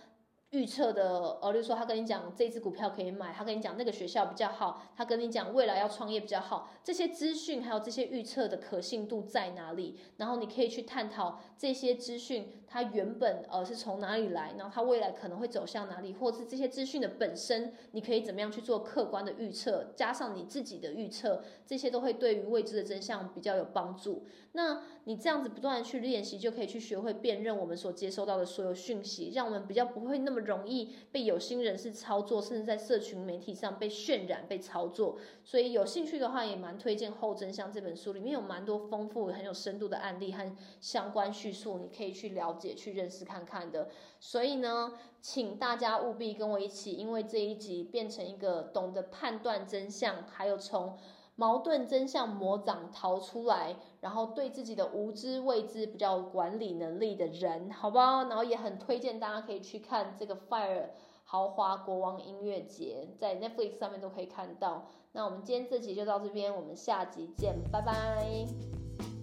[0.58, 10.00] 预测的，呃，例如说他跟你讲这只股票可以买，他跟你讲那个学校比较好，他跟你讲未来要创业比较好，这些资讯还有这些预测的可信度在哪里？
[10.18, 24.26] 然后你可以去探讨这些资讯它原本呃是从哪里来，然后它未来可能会走向哪里，或是这些资讯的本身，你可以怎么样去做客观的预测，加上你自己的预测，这些都会对于未知的真相比较有帮助。
[24.54, 30.47] 那你这样子不断的去练习，就可以去学会辨认我们所接收到的所有讯息，让我们比较不会那么。
[30.48, 35.18] 容易被有心人士操作，甚至在社群媒体上被渲染、被操作。
[35.44, 43.90] 所以有兴趣的话，也蛮推荐《后真相》这本书，里面有蛮多丰富、很有深度的案例和相关叙述，你可以去了解、去认识看看的。
[44.20, 50.98] 所以呢，请大家务必跟我一起，因为这一集变成一个懂得判断真相，还有从。
[51.40, 53.76] 矛盾真相魔掌逃出来，
[54.08, 58.24] 然后对自己的无知未知比较管理能力的人，好不好？
[58.30, 60.92] 然后也很推荐大家可以去看这个《Fire
[61.26, 64.88] 豪华国王音乐节》，在 Netflix 上面都可以看到。
[65.12, 68.46] 那我们今天这集就到这边，我们下集见，拜拜。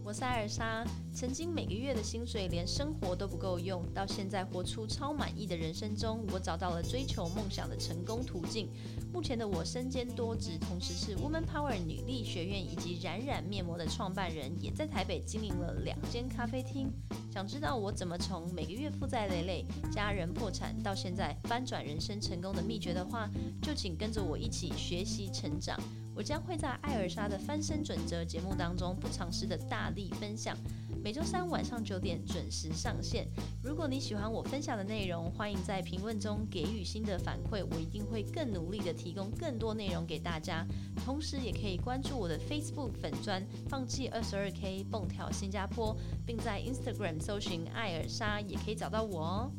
[0.04, 0.84] 我是艾尔莎，
[1.14, 8.68] 曾经每个月的薪水连生活都不够用，到现在活出超满意的人生中，我找到了追求梦想的成功途径。
[9.12, 16.90] 目前的我身兼多职，同时是 Woman Power 女力学院以及冉冉面膜的创办人，也在台北经营了两间咖啡厅。
[17.32, 23.30] 想知道我怎么从每个月负债累累、家人破产，到现在翻转人生成功的秘诀的话，
[23.62, 25.78] 就请跟着我一起学习成长。
[26.16, 30.56] 我将会在艾尔莎的翻身准则节目当中不尝试的大力分享，
[31.04, 33.28] 每周三晚上九点准时上线。
[33.62, 40.66] 如果你喜欢我分享的内容，欢迎在评论中给予新的反馈，我一定会更努力的提供更多内容给大家。
[41.04, 45.94] 同时也可以关注我的 Facebook 粉砖，放弃二十二 K 蹦跳新加坡，
[46.24, 49.52] 并在 Instagram 搜寻艾尔莎，也可以找到我哦。